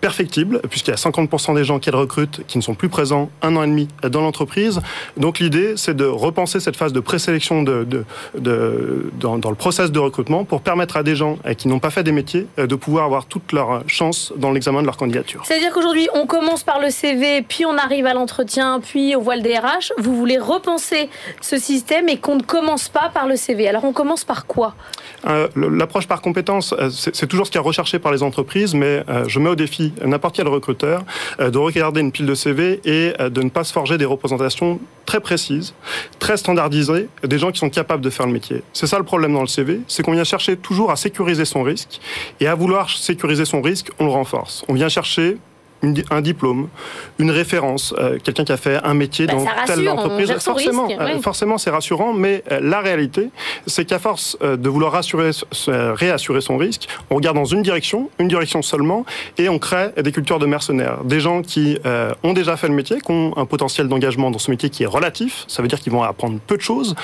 perfectible, 0.00 0.60
puisqu'il 0.70 0.90
y 0.90 0.94
a 0.94 0.96
50% 0.96 1.54
des 1.54 1.64
gens 1.64 1.78
qu'elle 1.78 1.96
recrute 1.96 2.46
qui 2.46 2.58
ne 2.58 2.62
sont 2.62 2.74
plus 2.74 2.88
présents 2.88 3.30
un 3.42 3.56
an 3.56 3.62
et 3.62 3.66
demi 3.66 3.88
dans 4.02 4.20
l'entreprise. 4.20 4.80
Donc 5.16 5.38
l'idée, 5.38 5.74
c'est 5.76 5.94
de 5.94 6.04
repenser 6.04 6.60
cette 6.60 6.76
phase 6.76 6.92
de 6.92 7.00
présélection 7.00 7.62
de, 7.62 7.84
de, 7.84 9.10
dans, 9.14 9.38
dans, 9.38 9.50
le 9.50 9.56
process 9.56 9.90
de 9.90 9.98
recrutement 9.98 10.44
pour 10.44 10.60
permettre 10.60 10.96
à 10.96 11.02
des 11.02 11.16
gens 11.16 11.38
euh, 11.46 11.54
qui 11.54 11.68
n'ont 11.68 11.78
pas 11.78 11.90
fait 11.90 12.02
des 12.02 12.12
métiers 12.12 12.46
euh, 12.58 12.66
de 12.66 12.74
pouvoir 12.74 13.04
avoir 13.04 13.26
toute 13.26 13.52
leur 13.52 13.82
chance 13.86 14.32
dans 14.36 14.52
l'examen 14.52 14.80
de 14.80 14.86
leur 14.86 14.96
candidature. 14.96 15.42
C'est-à-dire 15.44 15.72
qu'aujourd'hui, 15.72 16.08
on 16.14 16.26
commence 16.26 16.62
par 16.62 16.80
le 16.80 16.90
CV, 16.90 17.42
puis 17.42 17.66
on 17.66 17.76
arrive 17.76 18.06
à 18.06 18.14
l'entretien, 18.14 18.80
puis 18.80 19.14
on 19.16 19.20
voit 19.20 19.36
le 19.36 19.42
DRH. 19.42 19.92
Vous 19.98 20.16
voulez 20.16 20.38
repenser 20.38 21.08
ce 21.40 21.58
système 21.58 22.08
et 22.08 22.18
qu'on 22.18 22.36
ne 22.36 22.42
commence 22.42 22.88
pas 22.88 23.10
par 23.12 23.26
le 23.26 23.36
CV. 23.36 23.68
Alors 23.68 23.84
on 23.84 23.92
commence 23.92 24.24
par 24.24 24.46
quoi? 24.46 24.74
Euh, 25.26 25.48
L'approche 25.56 26.06
par 26.06 26.20
compétence, 26.20 26.74
c'est 26.90 27.26
toujours 27.26 27.46
ce 27.46 27.50
qui 27.50 27.58
est 27.58 27.60
recherché 27.60 27.98
par 27.98 28.12
les 28.12 28.22
entreprises, 28.22 28.74
mais 28.74 29.04
je 29.26 29.38
mets 29.38 29.50
au 29.50 29.54
défi 29.54 29.87
suffit 29.88 30.06
n'importe 30.06 30.36
quel 30.36 30.48
recruteur 30.48 31.04
de 31.38 31.58
regarder 31.58 32.00
une 32.00 32.12
pile 32.12 32.26
de 32.26 32.34
CV 32.34 32.80
et 32.84 33.12
de 33.18 33.42
ne 33.42 33.48
pas 33.48 33.64
se 33.64 33.72
forger 33.72 33.98
des 33.98 34.04
représentations 34.04 34.80
très 35.06 35.20
précises, 35.20 35.74
très 36.18 36.36
standardisées, 36.36 37.08
des 37.24 37.38
gens 37.38 37.50
qui 37.50 37.58
sont 37.58 37.70
capables 37.70 38.02
de 38.02 38.10
faire 38.10 38.26
le 38.26 38.32
métier. 38.32 38.62
C'est 38.72 38.86
ça 38.86 38.98
le 38.98 39.04
problème 39.04 39.32
dans 39.32 39.40
le 39.40 39.46
CV, 39.46 39.80
c'est 39.88 40.02
qu'on 40.02 40.12
vient 40.12 40.24
chercher 40.24 40.56
toujours 40.56 40.90
à 40.90 40.96
sécuriser 40.96 41.44
son 41.44 41.62
risque, 41.62 42.00
et 42.40 42.46
à 42.46 42.54
vouloir 42.54 42.90
sécuriser 42.90 43.44
son 43.44 43.62
risque, 43.62 43.90
on 43.98 44.04
le 44.04 44.10
renforce. 44.10 44.64
On 44.68 44.74
vient 44.74 44.88
chercher 44.88 45.38
un 46.10 46.20
diplôme, 46.20 46.68
une 47.18 47.30
référence, 47.30 47.94
euh, 47.98 48.18
quelqu'un 48.22 48.44
qui 48.44 48.52
a 48.52 48.56
fait 48.56 48.78
un 48.82 48.94
métier 48.94 49.26
bah, 49.26 49.34
dans 49.34 49.44
telle 49.66 49.88
entreprise. 49.88 50.32
Forcément, 50.38 50.88
euh, 50.90 51.20
forcément, 51.20 51.58
c'est 51.58 51.70
rassurant, 51.70 52.12
mais 52.12 52.42
euh, 52.50 52.60
la 52.60 52.80
réalité, 52.80 53.30
c'est 53.66 53.84
qu'à 53.84 53.98
force 53.98 54.36
de 54.40 54.68
vouloir 54.68 54.92
rassurer, 54.92 55.30
réassurer 55.68 56.40
son 56.40 56.56
risque, 56.56 56.88
on 57.10 57.16
regarde 57.16 57.36
dans 57.36 57.44
une 57.44 57.62
direction, 57.62 58.10
une 58.18 58.28
direction 58.28 58.62
seulement, 58.62 59.04
et 59.36 59.48
on 59.48 59.58
crée 59.58 59.90
des 60.02 60.12
cultures 60.12 60.38
de 60.38 60.46
mercenaires, 60.46 61.04
des 61.04 61.20
gens 61.20 61.42
qui 61.42 61.78
ont 62.22 62.32
déjà 62.32 62.56
fait 62.56 62.68
le 62.68 62.74
métier, 62.74 63.00
qui 63.00 63.10
ont 63.10 63.36
un 63.36 63.46
potentiel 63.46 63.88
d'engagement 63.88 64.30
dans 64.30 64.38
ce 64.38 64.50
métier 64.50 64.70
qui 64.70 64.82
est 64.82 64.86
relatif. 64.86 65.44
Ça 65.48 65.62
veut 65.62 65.68
dire 65.68 65.80
qu'ils 65.80 65.92
vont 65.92 66.02
apprendre 66.02 66.38
peu 66.46 66.56
de 66.56 66.62
choses. 66.62 66.94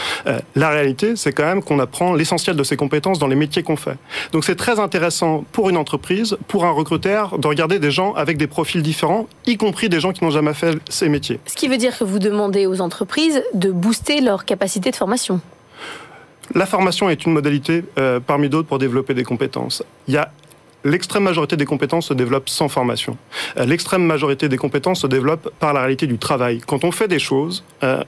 la 0.55 0.71
réalité, 0.71 1.17
c'est 1.17 1.33
quand 1.33 1.45
même 1.45 1.63
qu'on 1.63 1.79
apprend 1.79 2.15
l'essentiel 2.15 2.57
de 2.57 2.65
ses 2.65 2.77
compétences 2.77 3.19
dans 3.19 3.27
les 3.27 3.37
métiers 3.37 3.63
qu'on 3.63 3.77
fait. 3.77 3.97
Donc 4.33 4.45
c'est 4.45 4.57
très 4.57 4.79
intéressant 4.81 5.45
pour 5.53 5.71
une 5.71 5.77
entreprise, 5.77 6.37
pour 6.49 6.65
un 6.65 6.71
recruteur, 6.71 7.39
de 7.39 7.47
regarder 7.47 7.79
des 7.79 7.91
gens 7.91 8.15
avec 8.15 8.37
des 8.37 8.47
profils 8.47 8.64
profils 8.65 8.83
différents, 8.83 9.27
y 9.47 9.59
compris 9.59 9.91
des 9.91 10.01
gens 10.01 10.13
qui 10.15 10.25
n'ont 10.25 10.31
jamais 10.31 10.55
fait 10.55 10.79
ces 10.89 11.11
métiers. 11.11 11.39
Ce 11.45 11.55
qui 11.55 11.69
veut 11.69 11.77
dire 11.77 11.99
que 11.99 12.05
vous 12.05 12.19
demandez 12.19 12.65
aux 12.65 12.81
entreprises 12.81 13.43
de 13.53 13.71
booster 13.71 14.23
leur 14.23 14.47
capacité 14.47 14.91
de 14.91 14.97
formation. 14.97 15.39
La 16.55 16.65
formation 16.65 17.11
est 17.11 17.27
une 17.27 17.35
modalité 17.35 17.85
euh, 17.99 18.21
parmi 18.21 18.49
d'autres 18.49 18.67
pour 18.67 18.79
développer 18.79 19.13
des 19.13 19.23
compétences. 19.23 19.83
Il 20.09 20.15
y 20.15 20.17
a 20.17 20.33
l'extrême 20.85 21.25
majorité 21.25 21.57
des 21.57 21.65
compétences 21.65 22.09
se 22.09 22.15
développe 22.15 22.49
sans 22.49 22.69
formation. 22.69 23.17
Euh, 23.57 23.65
l'extrême 23.65 24.05
majorité 24.05 24.49
des 24.49 24.57
compétences 24.57 25.01
se 25.01 25.07
développe 25.07 25.51
par 25.59 25.73
la 25.73 25.81
réalité 25.81 26.07
du 26.07 26.19
travail. 26.19 26.61
Quand 26.67 26.85
on 26.85 26.93
fait 26.93 27.09
des 27.09 27.19
choses, 27.19 27.65
euh, 27.83 28.03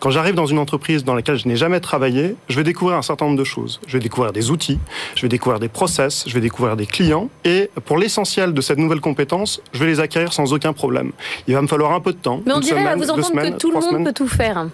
quand 0.00 0.10
j'arrive 0.10 0.34
dans 0.34 0.46
une 0.46 0.58
entreprise 0.58 1.04
dans 1.04 1.14
laquelle 1.14 1.36
je 1.36 1.48
n'ai 1.48 1.56
jamais 1.56 1.80
travaillé, 1.80 2.36
je 2.48 2.56
vais 2.56 2.64
découvrir 2.64 2.96
un 2.96 3.02
certain 3.02 3.26
nombre 3.26 3.38
de 3.38 3.44
choses. 3.44 3.80
Je 3.86 3.94
vais 3.94 4.02
découvrir 4.02 4.32
des 4.32 4.50
outils, 4.50 4.78
je 5.16 5.22
vais 5.22 5.28
découvrir 5.28 5.58
des 5.60 5.68
process, 5.68 6.24
je 6.26 6.34
vais 6.34 6.40
découvrir 6.40 6.76
des 6.76 6.86
clients. 6.86 7.28
Et 7.44 7.70
pour 7.84 7.98
l'essentiel 7.98 8.54
de 8.54 8.60
cette 8.60 8.78
nouvelle 8.78 9.00
compétence, 9.00 9.60
je 9.72 9.80
vais 9.80 9.86
les 9.86 10.00
acquérir 10.00 10.32
sans 10.32 10.52
aucun 10.52 10.72
problème. 10.72 11.12
Il 11.48 11.54
va 11.54 11.62
me 11.62 11.68
falloir 11.68 11.92
un 11.92 12.00
peu 12.00 12.12
de 12.12 12.18
temps. 12.18 12.42
Mais 12.46 12.52
on 12.52 12.60
dirait 12.60 12.86
à 12.86 12.96
vous 12.96 13.10
entendre 13.10 13.42
que 13.42 13.58
tout 13.58 13.70
le 13.70 13.80
monde 13.80 14.04
peut 14.04 14.12
tout 14.12 14.28
faire. 14.28 14.66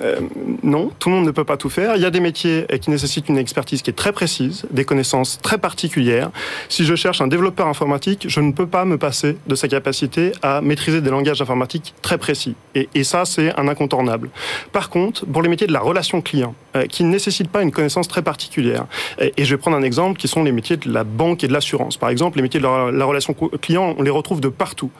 Euh, 0.00 0.20
non, 0.62 0.90
tout 0.98 1.08
le 1.08 1.16
monde 1.16 1.26
ne 1.26 1.30
peut 1.30 1.44
pas 1.44 1.56
tout 1.56 1.70
faire. 1.70 1.96
Il 1.96 2.02
y 2.02 2.04
a 2.04 2.10
des 2.10 2.20
métiers 2.20 2.66
qui 2.80 2.90
nécessitent 2.90 3.28
une 3.28 3.38
expertise 3.38 3.82
qui 3.82 3.90
est 3.90 3.94
très 3.94 4.12
précise, 4.12 4.66
des 4.70 4.84
connaissances 4.84 5.38
très 5.42 5.58
particulières. 5.58 6.30
Si 6.68 6.84
je 6.84 6.94
cherche 6.94 7.20
un 7.20 7.28
développeur 7.28 7.66
informatique, 7.66 8.26
je 8.28 8.40
ne 8.40 8.52
peux 8.52 8.66
pas 8.66 8.84
me 8.84 8.98
passer 8.98 9.36
de 9.46 9.54
sa 9.54 9.68
capacité 9.68 10.32
à 10.42 10.60
maîtriser 10.60 11.00
des 11.00 11.10
langages 11.10 11.40
informatiques 11.40 11.94
très 12.02 12.18
précis. 12.18 12.54
Et, 12.74 13.04
ça, 13.04 13.24
c'est 13.24 13.58
un 13.58 13.68
incontournable. 13.68 14.30
Par 14.72 14.90
contre, 14.90 15.24
pour 15.26 15.40
les 15.40 15.48
métiers 15.48 15.66
de 15.66 15.72
la 15.72 15.80
relation 15.80 16.20
client, 16.20 16.54
euh, 16.74 16.86
qui 16.86 17.04
ne 17.04 17.10
nécessitent 17.10 17.50
pas 17.50 17.62
une 17.62 17.70
connaissance 17.70 18.08
très 18.08 18.22
particulière, 18.22 18.86
et, 19.20 19.32
je 19.38 19.54
vais 19.54 19.58
prendre 19.58 19.76
un 19.76 19.82
exemple 19.82 20.18
qui 20.18 20.28
sont 20.28 20.42
les 20.42 20.52
métiers 20.52 20.76
de 20.76 20.92
la 20.92 21.04
banque 21.04 21.44
et 21.44 21.48
de 21.48 21.52
l'assurance. 21.52 21.96
Par 21.96 22.10
exemple, 22.10 22.38
les 22.38 22.42
métiers 22.42 22.60
de 22.60 22.64
la, 22.64 22.90
la, 22.90 23.04
relation 23.04 23.34
client, 23.34 23.94
on 23.96 24.02
les 24.02 24.10
retrouve 24.10 24.40
de 24.40 24.48
partout. 24.48 24.90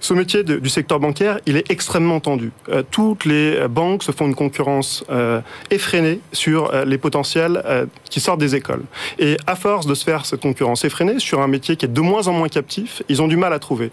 Ce 0.00 0.12
métier 0.14 0.44
du 0.44 0.68
secteur 0.68 1.00
bancaire, 1.00 1.40
il 1.46 1.56
est 1.56 1.70
extrêmement 1.70 2.20
tendu. 2.20 2.52
Euh, 2.68 2.82
toutes 2.90 3.24
les 3.24 3.66
banques 3.68 4.02
se 4.02 4.12
font 4.12 4.26
une 4.26 4.34
concurrence 4.44 5.04
euh, 5.10 5.40
effrénée 5.70 6.20
sur 6.32 6.72
euh, 6.72 6.84
les 6.84 6.98
potentiels 6.98 7.62
euh, 7.64 7.86
qui 8.10 8.20
sortent 8.20 8.40
des 8.40 8.54
écoles. 8.54 8.84
Et 9.18 9.36
à 9.46 9.56
force 9.56 9.86
de 9.86 9.94
se 9.94 10.04
faire 10.04 10.26
cette 10.26 10.42
concurrence 10.42 10.84
effrénée 10.84 11.18
sur 11.18 11.40
un 11.40 11.48
métier 11.48 11.76
qui 11.76 11.86
est 11.86 11.94
de 12.00 12.00
moins 12.00 12.28
en 12.28 12.32
moins 12.32 12.48
captif, 12.48 13.02
ils 13.08 13.22
ont 13.22 13.28
du 13.28 13.36
mal 13.36 13.52
à 13.52 13.58
trouver. 13.58 13.90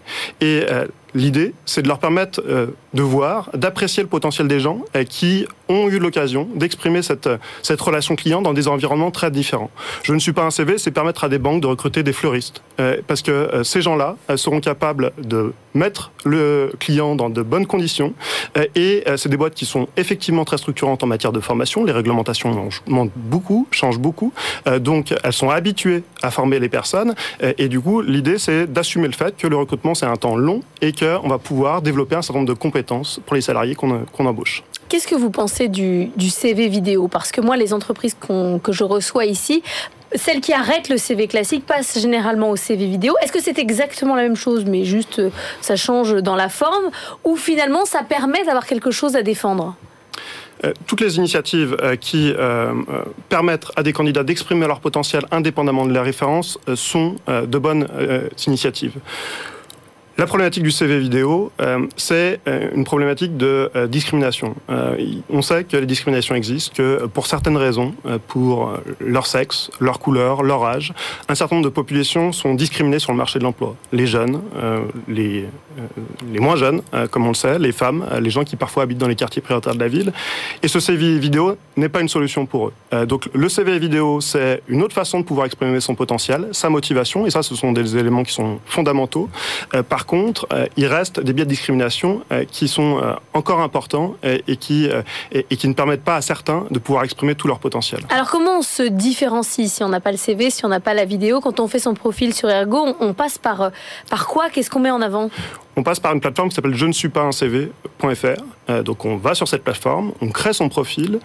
L'idée, 1.14 1.54
c'est 1.66 1.82
de 1.82 1.88
leur 1.88 1.98
permettre 1.98 2.42
euh, 2.48 2.68
de 2.94 3.02
voir, 3.02 3.50
d'apprécier 3.54 4.02
le 4.02 4.08
potentiel 4.08 4.48
des 4.48 4.60
gens 4.60 4.80
euh, 4.96 5.04
qui 5.04 5.46
ont 5.68 5.88
eu 5.88 5.98
l'occasion 5.98 6.48
d'exprimer 6.54 7.02
cette, 7.02 7.28
cette 7.62 7.80
relation 7.80 8.16
client 8.16 8.40
dans 8.40 8.54
des 8.54 8.68
environnements 8.68 9.10
très 9.10 9.30
différents. 9.30 9.70
Je 10.04 10.14
ne 10.14 10.18
suis 10.18 10.32
pas 10.32 10.44
un 10.44 10.50
CV, 10.50 10.78
c'est 10.78 10.90
permettre 10.90 11.24
à 11.24 11.28
des 11.28 11.38
banques 11.38 11.60
de 11.60 11.66
recruter 11.66 12.02
des 12.02 12.12
fleuristes. 12.12 12.62
Euh, 12.80 12.96
parce 13.06 13.20
que 13.20 13.62
ces 13.62 13.82
gens-là 13.82 14.16
seront 14.36 14.60
capables 14.60 15.12
de 15.18 15.52
mettre 15.74 16.12
le 16.24 16.72
client 16.78 17.14
dans 17.14 17.30
de 17.30 17.42
bonnes 17.42 17.66
conditions. 17.66 18.14
et 18.74 19.04
c'est 19.16 19.28
des 19.28 19.36
boîtes 19.36 19.54
qui 19.54 19.64
sont 19.66 19.88
effectivement 19.96 20.44
très 20.44 20.58
structurantes 20.58 21.02
en 21.02 21.06
matière 21.06 21.32
de 21.32 21.40
formation. 21.40 21.84
Les 21.84 21.92
réglementations 21.92 22.68
montent 22.86 23.12
beaucoup, 23.16 23.66
changent 23.70 23.98
beaucoup. 23.98 24.32
donc 24.80 25.14
elles 25.22 25.32
sont 25.32 25.50
habituées 25.50 26.02
à 26.22 26.30
former 26.30 26.58
les 26.58 26.68
personnes. 26.68 27.14
et 27.40 27.68
du 27.68 27.80
coup, 27.80 28.02
l'idée, 28.02 28.38
c'est 28.38 28.70
d'assumer 28.70 29.06
le 29.06 29.14
fait 29.14 29.36
que 29.36 29.46
le 29.46 29.56
recrutement, 29.56 29.94
c'est 29.94 30.06
un 30.06 30.16
temps 30.16 30.36
long 30.36 30.60
et 30.82 30.92
que 30.92 31.01
on 31.02 31.28
va 31.28 31.38
pouvoir 31.38 31.82
développer 31.82 32.14
un 32.14 32.22
certain 32.22 32.40
nombre 32.40 32.52
de 32.52 32.58
compétences 32.58 33.20
pour 33.26 33.34
les 33.34 33.42
salariés 33.42 33.74
qu'on 33.74 34.26
embauche. 34.26 34.62
Qu'est-ce 34.88 35.08
que 35.08 35.14
vous 35.14 35.30
pensez 35.30 35.68
du, 35.68 36.10
CV 36.28 36.68
vidéo? 36.68 37.08
Parce 37.08 37.32
que 37.32 37.40
moi, 37.40 37.56
les 37.56 37.72
entreprises 37.72 38.14
que 38.18 38.72
je 38.72 38.84
reçois 38.84 39.24
ici, 39.24 39.62
celles 40.14 40.40
qui 40.40 40.52
arrêtent 40.52 40.88
le 40.88 40.98
CV 40.98 41.26
classique 41.26 41.66
passent 41.66 41.98
généralement 41.98 42.50
au 42.50 42.56
CV 42.56 42.86
vidéo. 42.86 43.14
Est-ce 43.22 43.32
que 43.32 43.40
c'est 43.40 43.58
exactement 43.58 44.14
la 44.14 44.22
même 44.22 44.36
chose, 44.36 44.64
mais 44.66 44.84
juste 44.84 45.18
euh, 45.18 45.30
ça 45.60 45.76
change 45.76 46.14
dans 46.16 46.36
la 46.36 46.48
forme? 46.48 46.90
Ou 47.24 47.36
finalement, 47.36 47.84
ça 47.84 48.02
permet 48.02 48.44
d'avoir 48.44 48.66
quelque 48.66 48.90
chose 48.90 49.16
à 49.16 49.22
défendre? 49.22 49.74
Euh, 50.64 50.72
toutes 50.86 51.00
les 51.00 51.16
initiatives 51.16 51.76
euh, 51.82 51.96
qui 51.96 52.34
permettent 53.28 53.66
à 53.76 53.82
des 53.82 53.92
candidats 53.92 54.22
d'exprimer 54.22 54.66
leur 54.66 54.80
potentiel 54.80 55.24
indépendamment 55.30 55.86
de 55.86 55.94
la 55.94 56.02
référence 56.02 56.58
sont 56.74 57.16
de 57.26 57.58
bonnes 57.58 57.88
initiatives. 58.46 58.98
La 60.18 60.26
problématique 60.26 60.62
du 60.62 60.70
CV 60.70 60.98
vidéo, 60.98 61.52
euh, 61.60 61.86
c'est 61.96 62.40
euh, 62.46 62.68
une 62.74 62.84
problématique 62.84 63.38
de 63.38 63.70
euh, 63.74 63.86
discrimination. 63.86 64.54
on 65.30 65.40
sait 65.40 65.64
que 65.64 65.76
les 65.76 65.86
discriminations 65.86 66.34
existent, 66.34 66.74
que 66.76 67.06
pour 67.06 67.26
certaines 67.26 67.56
raisons, 67.56 67.94
pour 68.28 68.72
leur 69.00 69.26
sexe, 69.26 69.70
leur 69.80 69.98
couleur, 69.98 70.42
leur 70.42 70.64
âge, 70.64 70.92
un 71.28 71.34
certain 71.34 71.56
nombre 71.56 71.68
de 71.68 71.74
populations 71.74 72.32
sont 72.32 72.54
discriminées 72.54 72.98
sur 72.98 73.12
le 73.12 73.18
marché 73.18 73.38
de 73.38 73.44
l'emploi. 73.44 73.74
Les 73.92 74.06
jeunes, 74.06 74.40
les, 75.08 75.46
les 76.32 76.40
moins 76.40 76.56
jeunes, 76.56 76.82
comme 77.10 77.26
on 77.26 77.28
le 77.28 77.34
sait, 77.34 77.58
les 77.58 77.72
femmes, 77.72 78.04
les 78.20 78.30
gens 78.30 78.44
qui 78.44 78.56
parfois 78.56 78.84
habitent 78.84 78.98
dans 78.98 79.08
les 79.08 79.14
quartiers 79.14 79.42
prioritaires 79.42 79.74
de 79.74 79.80
la 79.80 79.88
ville. 79.88 80.12
Et 80.62 80.68
ce 80.68 80.80
CV 80.80 81.18
vidéo 81.18 81.56
n'est 81.76 81.88
pas 81.88 82.00
une 82.00 82.08
solution 82.08 82.46
pour 82.46 82.68
eux. 82.68 83.06
donc 83.06 83.28
le 83.34 83.48
CV 83.48 83.78
vidéo, 83.78 84.20
c'est 84.20 84.62
une 84.68 84.82
autre 84.82 84.94
façon 84.94 85.20
de 85.20 85.24
pouvoir 85.24 85.46
exprimer 85.46 85.80
son 85.80 85.94
potentiel, 85.94 86.48
sa 86.52 86.68
motivation, 86.70 87.26
et 87.26 87.30
ça, 87.30 87.42
ce 87.42 87.54
sont 87.54 87.72
des 87.72 87.96
éléments 87.96 88.22
qui 88.22 88.32
sont 88.32 88.58
fondamentaux. 88.66 89.28
Par 90.02 90.06
contre, 90.06 90.48
euh, 90.52 90.66
il 90.76 90.86
reste 90.86 91.20
des 91.20 91.32
biais 91.32 91.44
de 91.44 91.50
discrimination 91.50 92.22
euh, 92.32 92.44
qui 92.44 92.66
sont 92.66 92.98
euh, 92.98 93.14
encore 93.34 93.60
importants 93.60 94.16
et, 94.24 94.56
qui, 94.56 94.88
et, 95.30 95.56
qui 95.56 95.68
ne 95.68 95.74
permettent 95.74 96.02
pas 96.02 96.16
à 96.16 96.20
certains 96.20 96.64
de 96.72 96.80
pouvoir 96.80 97.04
exprimer 97.04 97.36
tout 97.36 97.46
leur 97.46 97.60
potentiel. 97.60 98.00
Alors 98.10 98.28
comment 98.28 98.58
on 98.58 98.62
se 98.62 98.82
différencie 98.82 99.70
si 99.70 99.84
on 99.84 99.88
n'a 99.88 100.00
pas 100.00 100.10
le 100.10 100.16
CV, 100.16 100.50
si 100.50 100.64
on 100.64 100.68
n'a 100.68 100.80
pas 100.80 100.92
la 100.92 101.04
vidéo? 101.04 101.40
Quand 101.40 101.60
on 101.60 101.68
fait 101.68 101.78
son 101.78 101.94
profil 101.94 102.34
sur 102.34 102.50
Ergo, 102.50 102.96
on, 102.98 103.14
passe 103.14 103.38
par, 103.38 103.70
par 104.10 104.26
quoi? 104.26 104.50
Qu'est-ce 104.50 104.70
qu'on 104.70 104.80
met 104.80 104.90
en 104.90 105.02
avant? 105.02 105.30
On 105.76 105.84
passe 105.84 106.00
par 106.00 106.12
une 106.12 106.20
plateforme 106.20 106.48
qui 106.48 106.56
s'appelle 106.56 106.74
je 106.74 106.86
ne 106.86 106.92
suis 106.92 107.08
pas 107.08 107.22
un 107.22 107.32
CV.fr. 107.32 108.82
donc 108.82 109.04
on 109.04 109.16
va 109.16 109.34
sur 109.36 109.46
cette 109.46 109.62
plateforme, 109.62 110.12
on 110.20 110.30
crée 110.30 110.52
son 110.52 110.68
profil, 110.68 111.20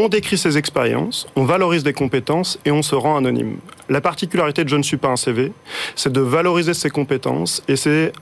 on 0.00 0.08
décrit 0.08 0.38
ses 0.38 0.56
expériences, 0.56 1.26
on 1.36 1.44
valorise 1.44 1.82
des 1.82 1.92
compétences 1.92 2.58
et 2.64 2.70
on 2.70 2.82
se 2.82 2.94
rend 2.94 3.16
anonyme. 3.16 3.56
La 3.88 4.00
particularité 4.00 4.64
de 4.64 4.68
Je 4.68 4.76
ne 4.76 4.82
suis 4.82 4.96
pas 4.96 5.08
un 5.08 5.16
CV, 5.16 5.52
c'est 5.94 6.12
de 6.12 6.20
valoriser 6.20 6.74
ses 6.74 6.90
compétences 6.90 7.62
et 7.68 7.76
c'est 7.76 8.12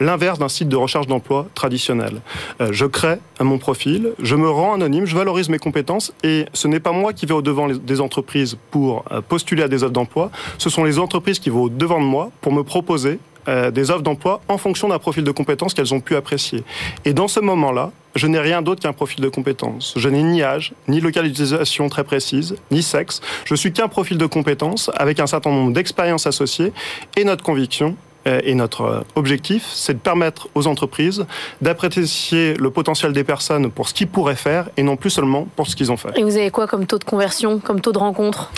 l'inverse 0.00 0.38
d'un 0.38 0.48
site 0.48 0.68
de 0.68 0.76
recherche 0.76 1.06
d'emploi 1.06 1.46
traditionnel. 1.54 2.20
Euh, 2.60 2.68
je 2.72 2.84
crée 2.86 3.16
mon 3.40 3.58
profil, 3.58 4.12
je 4.20 4.36
me 4.36 4.48
rends 4.48 4.74
anonyme, 4.74 5.06
je 5.06 5.16
valorise 5.16 5.48
mes 5.48 5.58
compétences 5.58 6.12
et 6.22 6.46
ce 6.52 6.68
n'est 6.68 6.80
pas 6.80 6.92
moi 6.92 7.12
qui 7.12 7.26
vais 7.26 7.34
au-devant 7.34 7.68
des 7.68 8.00
entreprises 8.00 8.56
pour 8.70 9.04
euh, 9.10 9.20
postuler 9.20 9.62
à 9.62 9.68
des 9.68 9.82
offres 9.82 9.92
d'emploi, 9.92 10.30
ce 10.58 10.68
sont 10.68 10.84
les 10.84 10.98
entreprises 10.98 11.38
qui 11.38 11.50
vont 11.50 11.64
au-devant 11.64 12.00
de 12.00 12.06
moi 12.06 12.30
pour 12.40 12.52
me 12.52 12.62
proposer 12.62 13.18
euh, 13.48 13.70
des 13.70 13.90
offres 13.90 14.02
d'emploi 14.02 14.40
en 14.48 14.58
fonction 14.58 14.88
d'un 14.88 14.98
profil 14.98 15.24
de 15.24 15.30
compétences 15.30 15.74
qu'elles 15.74 15.94
ont 15.94 16.00
pu 16.00 16.16
apprécier. 16.16 16.64
Et 17.04 17.12
dans 17.12 17.28
ce 17.28 17.40
moment-là, 17.40 17.92
je 18.14 18.26
n'ai 18.26 18.38
rien 18.38 18.62
d'autre 18.62 18.80
qu'un 18.80 18.92
profil 18.92 19.20
de 19.20 19.28
compétences. 19.28 19.94
Je 19.96 20.08
n'ai 20.08 20.22
ni 20.22 20.42
âge, 20.42 20.72
ni 20.88 21.00
localisation 21.00 21.88
très 21.88 22.04
précise, 22.04 22.56
ni 22.70 22.82
sexe. 22.82 23.20
Je 23.44 23.54
suis 23.54 23.72
qu'un 23.72 23.88
profil 23.88 24.18
de 24.18 24.26
compétences 24.26 24.90
avec 24.94 25.18
un 25.20 25.26
certain 25.26 25.50
nombre 25.50 25.72
d'expériences 25.72 26.26
associées 26.26 26.72
et 27.16 27.24
notre 27.24 27.42
conviction 27.42 27.96
et 28.26 28.54
notre 28.54 28.82
euh, 28.82 29.00
objectif, 29.16 29.66
c'est 29.72 29.94
de 29.94 29.98
permettre 29.98 30.48
aux 30.54 30.66
entreprises 30.66 31.26
d'apprécier 31.60 32.54
le 32.54 32.70
potentiel 32.70 33.12
des 33.12 33.24
personnes 33.24 33.70
pour 33.70 33.88
ce 33.88 33.94
qu'ils 33.94 34.08
pourraient 34.08 34.36
faire 34.36 34.68
et 34.76 34.82
non 34.82 34.96
plus 34.96 35.10
seulement 35.10 35.46
pour 35.56 35.66
ce 35.66 35.76
qu'ils 35.76 35.92
ont 35.92 35.96
fait. 35.96 36.16
Et 36.16 36.22
vous 36.22 36.36
avez 36.36 36.50
quoi 36.50 36.66
comme 36.66 36.86
taux 36.86 36.98
de 36.98 37.04
conversion, 37.04 37.58
comme 37.58 37.80
taux 37.80 37.92
de 37.92 37.98
rencontre? 37.98 38.50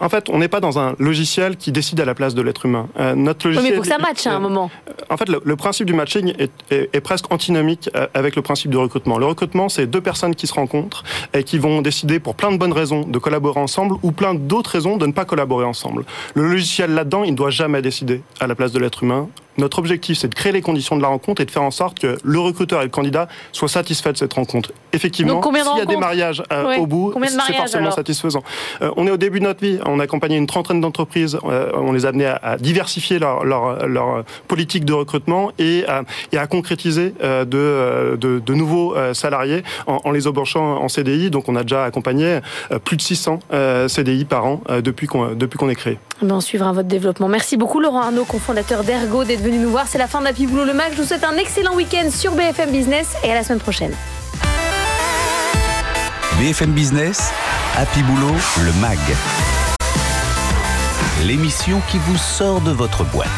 En 0.00 0.08
fait, 0.08 0.30
on 0.30 0.38
n'est 0.38 0.48
pas 0.48 0.60
dans 0.60 0.78
un 0.78 0.94
logiciel 0.98 1.58
qui 1.58 1.72
décide 1.72 2.00
à 2.00 2.06
la 2.06 2.14
place 2.14 2.34
de 2.34 2.40
l'être 2.40 2.64
humain. 2.64 2.88
Euh, 2.98 3.14
notre 3.14 3.46
logiciel. 3.46 3.64
Oui, 3.64 3.70
mais 3.70 3.74
il 3.74 3.76
faut 3.76 3.82
que 3.82 3.88
ça 3.88 3.98
matche 3.98 4.26
à 4.26 4.34
un 4.34 4.38
moment. 4.38 4.70
En 5.10 5.16
fait, 5.18 5.28
le, 5.28 5.56
principe 5.56 5.86
du 5.86 5.92
matching 5.92 6.32
est, 6.70 7.00
presque 7.00 7.30
antinomique 7.30 7.90
euh, 7.94 8.06
avec 8.14 8.34
le 8.34 8.40
principe 8.40 8.70
du 8.70 8.78
recrutement. 8.78 9.18
Le 9.18 9.26
recrutement, 9.26 9.68
c'est 9.68 9.86
deux 9.86 10.00
personnes 10.00 10.34
qui 10.34 10.46
se 10.46 10.54
rencontrent 10.54 11.04
et 11.34 11.44
qui 11.44 11.58
vont 11.58 11.82
décider 11.82 12.18
pour 12.18 12.34
plein 12.34 12.50
de 12.50 12.56
bonnes 12.56 12.72
raisons 12.72 13.02
de 13.02 13.18
collaborer 13.18 13.60
ensemble 13.60 13.96
ou 14.02 14.10
plein 14.10 14.34
d'autres 14.34 14.70
raisons 14.70 14.96
de 14.96 15.06
ne 15.06 15.12
pas 15.12 15.26
collaborer 15.26 15.66
ensemble. 15.66 16.06
Le 16.34 16.48
logiciel 16.48 16.94
là-dedans, 16.94 17.22
il 17.24 17.32
ne 17.32 17.36
doit 17.36 17.50
jamais 17.50 17.82
décider 17.82 18.22
à 18.40 18.46
la 18.46 18.54
place 18.54 18.72
de 18.72 18.78
l'être 18.78 19.02
humain. 19.04 19.28
Notre 19.58 19.78
objectif, 19.78 20.18
c'est 20.18 20.28
de 20.28 20.34
créer 20.34 20.52
les 20.52 20.62
conditions 20.62 20.96
de 20.96 21.02
la 21.02 21.08
rencontre 21.08 21.42
et 21.42 21.44
de 21.44 21.50
faire 21.50 21.62
en 21.62 21.70
sorte 21.70 21.98
que 21.98 22.18
le 22.22 22.38
recruteur 22.38 22.80
et 22.80 22.84
le 22.84 22.90
candidat 22.90 23.28
soient 23.52 23.68
satisfaits 23.68 24.12
de 24.12 24.16
cette 24.16 24.32
rencontre. 24.32 24.72
Effectivement, 24.92 25.42
s'il 25.42 25.78
y 25.78 25.80
a 25.80 25.86
des 25.86 25.96
mariages 25.96 26.42
euh, 26.52 26.76
au 26.76 26.86
bout, 26.86 27.14
c'est 27.26 27.54
forcément 27.54 27.90
satisfaisant. 27.90 28.42
Euh, 28.82 28.90
on 28.96 29.06
est 29.06 29.10
au 29.10 29.16
début 29.16 29.40
de 29.40 29.44
notre 29.44 29.60
vie. 29.60 29.78
On 29.86 30.00
a 30.00 30.04
accompagné 30.04 30.36
une 30.36 30.46
trentaine 30.46 30.80
d'entreprises. 30.80 31.38
Euh, 31.44 31.70
on 31.74 31.92
les 31.92 32.06
a 32.06 32.10
amenés 32.10 32.26
à, 32.26 32.56
diversifier 32.58 33.18
leur, 33.18 33.44
leur, 33.44 33.86
leur, 33.86 34.24
politique 34.48 34.84
de 34.84 34.92
recrutement 34.92 35.52
et 35.58 35.84
à, 35.86 36.02
et 36.32 36.38
à 36.38 36.46
concrétiser 36.46 37.14
de, 37.20 37.44
de, 38.18 38.38
de, 38.38 38.54
nouveaux 38.54 38.94
salariés 39.14 39.62
en, 39.86 40.00
en, 40.04 40.10
les 40.10 40.26
embauchant 40.26 40.82
en 40.82 40.88
CDI. 40.88 41.30
Donc, 41.30 41.48
on 41.48 41.56
a 41.56 41.62
déjà 41.62 41.84
accompagné 41.84 42.40
plus 42.84 42.96
de 42.96 43.02
600 43.02 43.40
CDI 43.88 44.24
par 44.24 44.44
an 44.44 44.60
depuis 44.82 45.06
qu'on 45.06 45.34
depuis 45.34 45.58
qu'on 45.58 45.68
est 45.68 45.74
créé. 45.74 45.98
On 46.22 46.40
suivra 46.40 46.72
votre 46.72 46.88
développement. 46.88 47.28
Merci 47.28 47.56
beaucoup, 47.56 47.80
Laurent 47.80 48.02
Arnaud, 48.02 48.24
cofondateur 48.24 48.84
d'Ergo, 48.84 49.24
d'être 49.24 49.42
nous 49.58 49.70
voir. 49.70 49.86
C'est 49.88 49.98
la 49.98 50.06
fin 50.06 50.20
d'Happy 50.20 50.46
Boulot 50.46 50.64
le 50.64 50.74
Mag. 50.74 50.92
Je 50.92 51.02
vous 51.02 51.06
souhaite 51.08 51.24
un 51.24 51.36
excellent 51.36 51.74
week-end 51.74 52.10
sur 52.10 52.32
BFM 52.32 52.70
Business 52.70 53.14
et 53.24 53.30
à 53.30 53.34
la 53.34 53.44
semaine 53.44 53.60
prochaine. 53.60 53.94
BFM 56.38 56.72
Business, 56.72 57.32
Happy 57.76 58.02
Boulot 58.02 58.34
le 58.64 58.72
Mag. 58.80 58.98
L'émission 61.24 61.82
qui 61.90 61.98
vous 61.98 62.16
sort 62.16 62.60
de 62.62 62.70
votre 62.70 63.04
boîte. 63.04 63.28